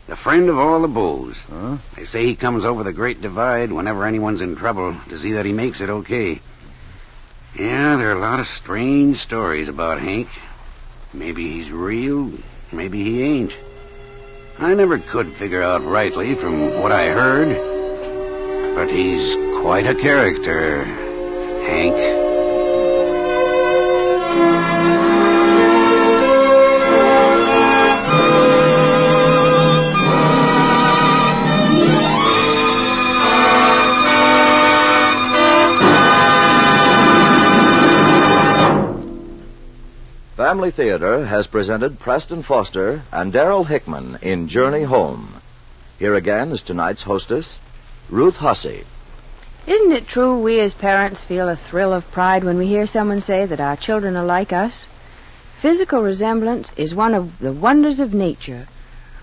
The 0.06 0.16
friend 0.16 0.50
of 0.50 0.58
all 0.58 0.80
the 0.80 0.88
Bulls. 0.88 1.42
Huh? 1.50 1.78
They 1.96 2.04
say 2.04 2.26
he 2.26 2.36
comes 2.36 2.64
over 2.64 2.82
the 2.82 2.92
Great 2.92 3.22
Divide 3.22 3.72
whenever 3.72 4.04
anyone's 4.04 4.42
in 4.42 4.54
trouble 4.54 4.94
to 5.08 5.18
see 5.18 5.32
that 5.32 5.46
he 5.46 5.52
makes 5.52 5.80
it 5.80 5.88
okay. 5.88 6.40
Yeah, 7.58 7.96
there 7.96 8.10
are 8.10 8.16
a 8.16 8.20
lot 8.20 8.40
of 8.40 8.46
strange 8.46 9.18
stories 9.18 9.68
about 9.68 10.00
Hank. 10.00 10.28
Maybe 11.14 11.48
he's 11.52 11.70
real, 11.70 12.32
maybe 12.72 13.02
he 13.02 13.22
ain't. 13.22 13.56
I 14.58 14.74
never 14.74 14.98
could 14.98 15.32
figure 15.32 15.62
out 15.62 15.84
rightly 15.84 16.34
from 16.34 16.80
what 16.82 16.92
I 16.92 17.06
heard. 17.08 18.74
But 18.74 18.90
he's 18.90 19.34
quite 19.62 19.86
a 19.86 19.94
character, 19.94 20.84
Hank. 20.84 22.23
Family 40.64 40.76
Theater 40.88 41.26
has 41.26 41.46
presented 41.46 42.00
Preston 42.00 42.42
Foster 42.42 43.02
and 43.12 43.34
Darryl 43.34 43.66
Hickman 43.66 44.16
in 44.22 44.48
Journey 44.48 44.84
Home. 44.84 45.42
Here 45.98 46.14
again 46.14 46.52
is 46.52 46.62
tonight's 46.62 47.02
hostess, 47.02 47.60
Ruth 48.08 48.38
Hussey. 48.38 48.84
Isn't 49.66 49.92
it 49.92 50.08
true 50.08 50.38
we 50.38 50.58
as 50.60 50.72
parents 50.72 51.22
feel 51.22 51.50
a 51.50 51.54
thrill 51.54 51.92
of 51.92 52.10
pride 52.10 52.44
when 52.44 52.56
we 52.56 52.66
hear 52.66 52.86
someone 52.86 53.20
say 53.20 53.44
that 53.44 53.60
our 53.60 53.76
children 53.76 54.16
are 54.16 54.24
like 54.24 54.54
us? 54.54 54.86
Physical 55.58 56.00
resemblance 56.00 56.72
is 56.78 56.94
one 56.94 57.12
of 57.12 57.40
the 57.40 57.52
wonders 57.52 58.00
of 58.00 58.14
nature. 58.14 58.66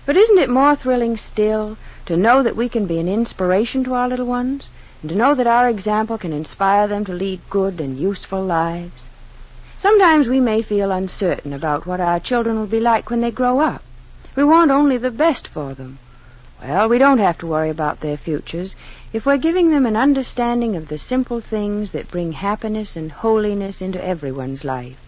But 0.06 0.16
isn't 0.16 0.38
it 0.38 0.48
more 0.48 0.76
thrilling 0.76 1.16
still 1.16 1.76
to 2.06 2.16
know 2.16 2.44
that 2.44 2.54
we 2.54 2.68
can 2.68 2.86
be 2.86 3.00
an 3.00 3.08
inspiration 3.08 3.82
to 3.82 3.94
our 3.94 4.06
little 4.08 4.26
ones, 4.26 4.70
and 5.00 5.08
to 5.10 5.16
know 5.16 5.34
that 5.34 5.48
our 5.48 5.68
example 5.68 6.18
can 6.18 6.32
inspire 6.32 6.86
them 6.86 7.04
to 7.06 7.12
lead 7.12 7.40
good 7.50 7.80
and 7.80 7.98
useful 7.98 8.44
lives? 8.44 9.08
Sometimes 9.82 10.28
we 10.28 10.38
may 10.38 10.62
feel 10.62 10.92
uncertain 10.92 11.52
about 11.52 11.86
what 11.88 12.00
our 12.00 12.20
children 12.20 12.56
will 12.56 12.68
be 12.68 12.78
like 12.78 13.10
when 13.10 13.20
they 13.20 13.32
grow 13.32 13.58
up. 13.58 13.82
We 14.36 14.44
want 14.44 14.70
only 14.70 14.96
the 14.96 15.10
best 15.10 15.48
for 15.48 15.74
them. 15.74 15.98
Well, 16.62 16.88
we 16.88 16.98
don't 16.98 17.18
have 17.18 17.38
to 17.38 17.48
worry 17.48 17.68
about 17.68 17.98
their 17.98 18.16
futures 18.16 18.76
if 19.12 19.26
we're 19.26 19.38
giving 19.38 19.70
them 19.70 19.84
an 19.84 19.96
understanding 19.96 20.76
of 20.76 20.86
the 20.86 20.98
simple 20.98 21.40
things 21.40 21.90
that 21.90 22.12
bring 22.12 22.30
happiness 22.30 22.94
and 22.94 23.10
holiness 23.10 23.82
into 23.82 24.00
everyone's 24.00 24.64
life. 24.64 24.98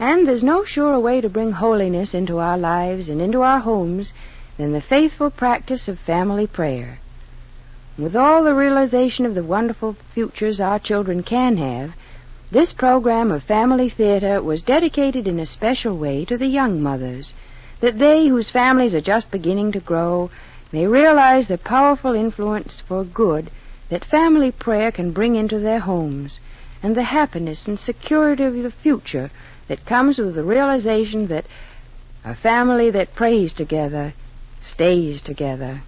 And 0.00 0.26
there's 0.26 0.42
no 0.42 0.64
surer 0.64 0.98
way 0.98 1.20
to 1.20 1.28
bring 1.28 1.52
holiness 1.52 2.14
into 2.14 2.40
our 2.40 2.58
lives 2.58 3.08
and 3.08 3.22
into 3.22 3.42
our 3.42 3.60
homes 3.60 4.12
than 4.56 4.72
the 4.72 4.80
faithful 4.80 5.30
practice 5.30 5.86
of 5.86 6.00
family 6.00 6.48
prayer. 6.48 6.98
With 7.96 8.16
all 8.16 8.42
the 8.42 8.54
realization 8.54 9.24
of 9.24 9.36
the 9.36 9.44
wonderful 9.44 9.92
futures 10.14 10.60
our 10.60 10.80
children 10.80 11.22
can 11.22 11.58
have, 11.58 11.94
this 12.54 12.72
program 12.72 13.32
of 13.32 13.42
family 13.42 13.88
theater 13.88 14.40
was 14.40 14.62
dedicated 14.62 15.26
in 15.26 15.40
a 15.40 15.44
special 15.44 15.96
way 15.96 16.24
to 16.24 16.38
the 16.38 16.46
young 16.46 16.80
mothers, 16.80 17.34
that 17.80 17.98
they 17.98 18.28
whose 18.28 18.48
families 18.48 18.94
are 18.94 19.00
just 19.00 19.28
beginning 19.32 19.72
to 19.72 19.80
grow 19.80 20.30
may 20.70 20.86
realize 20.86 21.48
the 21.48 21.58
powerful 21.58 22.14
influence 22.14 22.78
for 22.78 23.02
good 23.02 23.50
that 23.88 24.04
family 24.04 24.52
prayer 24.52 24.92
can 24.92 25.10
bring 25.10 25.34
into 25.34 25.58
their 25.58 25.80
homes, 25.80 26.38
and 26.80 26.94
the 26.94 27.02
happiness 27.02 27.66
and 27.66 27.76
security 27.76 28.44
of 28.44 28.54
the 28.54 28.70
future 28.70 29.32
that 29.66 29.84
comes 29.84 30.16
with 30.18 30.36
the 30.36 30.44
realization 30.44 31.26
that 31.26 31.46
a 32.24 32.36
family 32.36 32.88
that 32.88 33.16
prays 33.16 33.52
together 33.52 34.12
stays 34.62 35.22
together. 35.22 35.82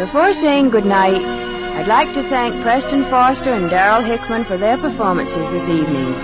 Before 0.00 0.32
saying 0.32 0.70
good 0.70 0.86
night, 0.86 1.22
I'd 1.22 1.86
like 1.86 2.14
to 2.14 2.22
thank 2.22 2.62
Preston 2.62 3.04
Foster 3.04 3.52
and 3.52 3.68
Darryl 3.68 4.02
Hickman 4.02 4.44
for 4.44 4.56
their 4.56 4.78
performances 4.78 5.50
this 5.50 5.68
evening. 5.68 6.14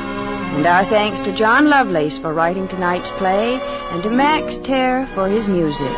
And 0.56 0.66
our 0.66 0.82
thanks 0.86 1.20
to 1.20 1.32
John 1.32 1.68
Lovelace 1.68 2.16
for 2.16 2.32
writing 2.32 2.68
tonight's 2.68 3.10
play 3.10 3.60
and 3.90 4.02
to 4.02 4.08
Max 4.08 4.56
Terr 4.56 5.06
for 5.08 5.28
his 5.28 5.46
music. 5.50 5.92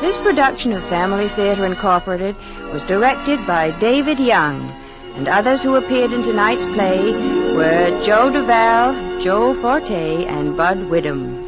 This 0.00 0.16
production 0.16 0.72
of 0.72 0.82
Family 0.84 1.28
Theater 1.28 1.66
Incorporated 1.66 2.36
was 2.72 2.84
directed 2.84 3.46
by 3.46 3.78
David 3.78 4.18
Young, 4.18 4.70
and 5.14 5.28
others 5.28 5.62
who 5.62 5.74
appeared 5.74 6.14
in 6.14 6.22
tonight's 6.22 6.64
play 6.64 7.12
were 7.54 8.02
Joe 8.02 8.30
Duval, 8.30 9.20
Joe 9.20 9.52
Forte, 9.60 10.24
and 10.24 10.56
Bud 10.56 10.78
Widom. 10.88 11.39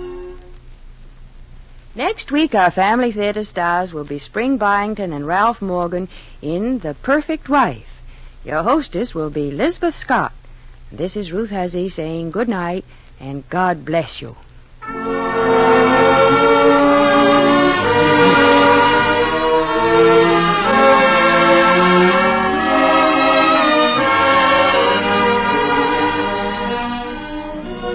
Next 1.95 2.33
week, 2.33 2.55
our 2.55 2.71
Family 2.71 3.13
Theater 3.13 3.45
stars 3.45 3.93
will 3.93 4.05
be 4.05 4.19
Spring 4.19 4.57
Byington 4.57 5.13
and 5.13 5.27
Ralph 5.27 5.61
Morgan 5.61 6.09
in 6.41 6.79
The 6.79 6.95
Perfect 6.95 7.51
Wife. 7.51 8.01
Your 8.47 8.63
hostess 8.63 9.15
will 9.15 9.29
be 9.29 9.51
Lizabeth 9.51 9.93
Scott. 9.93 10.33
This 10.91 11.19
is 11.19 11.33
Ruth 11.33 11.51
Hussey 11.51 11.91
saying 11.91 12.31
good 12.31 12.49
night 12.49 12.87
and 13.21 13.47
God 13.51 13.85
bless 13.85 14.23
you. 14.23 14.37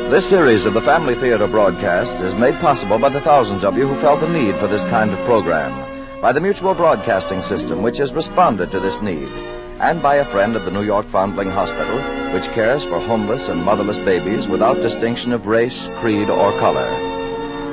This 0.10 0.30
series 0.30 0.66
of 0.66 0.74
the 0.74 0.82
Family 0.82 1.16
Theater 1.16 1.48
broadcasts 1.48 2.22
is 2.22 2.34
made 2.34 2.56
possible 2.62 2.98
by 2.98 3.10
the 3.10 3.20
thousands 3.20 3.66
of 3.66 3.78
you 3.78 3.90
who 3.90 4.00
felt 4.00 4.22
the 4.22 4.30
need 4.30 4.56
for 4.56 4.66
this 4.66 4.86
kind 4.86 5.12
of 5.12 5.20
program, 5.26 6.22
by 6.22 6.32
the 6.32 6.40
Mutual 6.40 6.74
Broadcasting 6.74 7.42
System, 7.42 7.84
which 7.84 7.98
has 7.98 8.14
responded 8.14 8.72
to 8.72 8.80
this 8.80 9.02
need, 9.02 9.30
and 9.82 10.02
by 10.02 10.16
a 10.16 10.26
friend 10.26 10.56
of 10.56 10.64
the 10.64 10.72
New 10.72 10.84
York 10.84 11.06
Foundling 11.08 11.52
Hospital, 11.52 12.00
which 12.34 12.48
cares 12.54 12.86
for 12.86 13.02
homeless 13.02 13.50
and 13.50 13.62
motherless 13.62 13.98
babies 14.00 14.48
without 14.48 14.78
distinction 14.78 15.34
of 15.34 15.46
race, 15.46 15.90
creed, 15.96 16.30
or 16.30 16.54
color. 16.54 16.88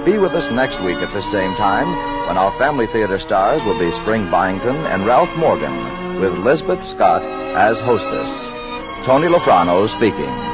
Be 0.05 0.19
with 0.19 0.33
us 0.33 0.51
next 0.51 0.81
week 0.81 0.99
at 0.99 1.15
this 1.15 1.31
same 1.31 1.55
time 1.55 1.87
when 2.27 2.37
our 2.37 2.51
Family 2.59 2.89
Theater 2.89 3.21
stars 3.21 3.63
will 3.63 3.79
be 3.79 3.93
Spring 3.93 4.29
Byington 4.29 4.75
and 4.87 5.07
Ralph 5.07 5.35
Morgan, 5.37 6.19
with 6.19 6.35
Lizabeth 6.35 6.83
Scott 6.83 7.23
as 7.55 7.79
hostess. 7.79 8.45
Tony 9.07 9.29
Lofrano 9.29 9.89
speaking. 9.89 10.54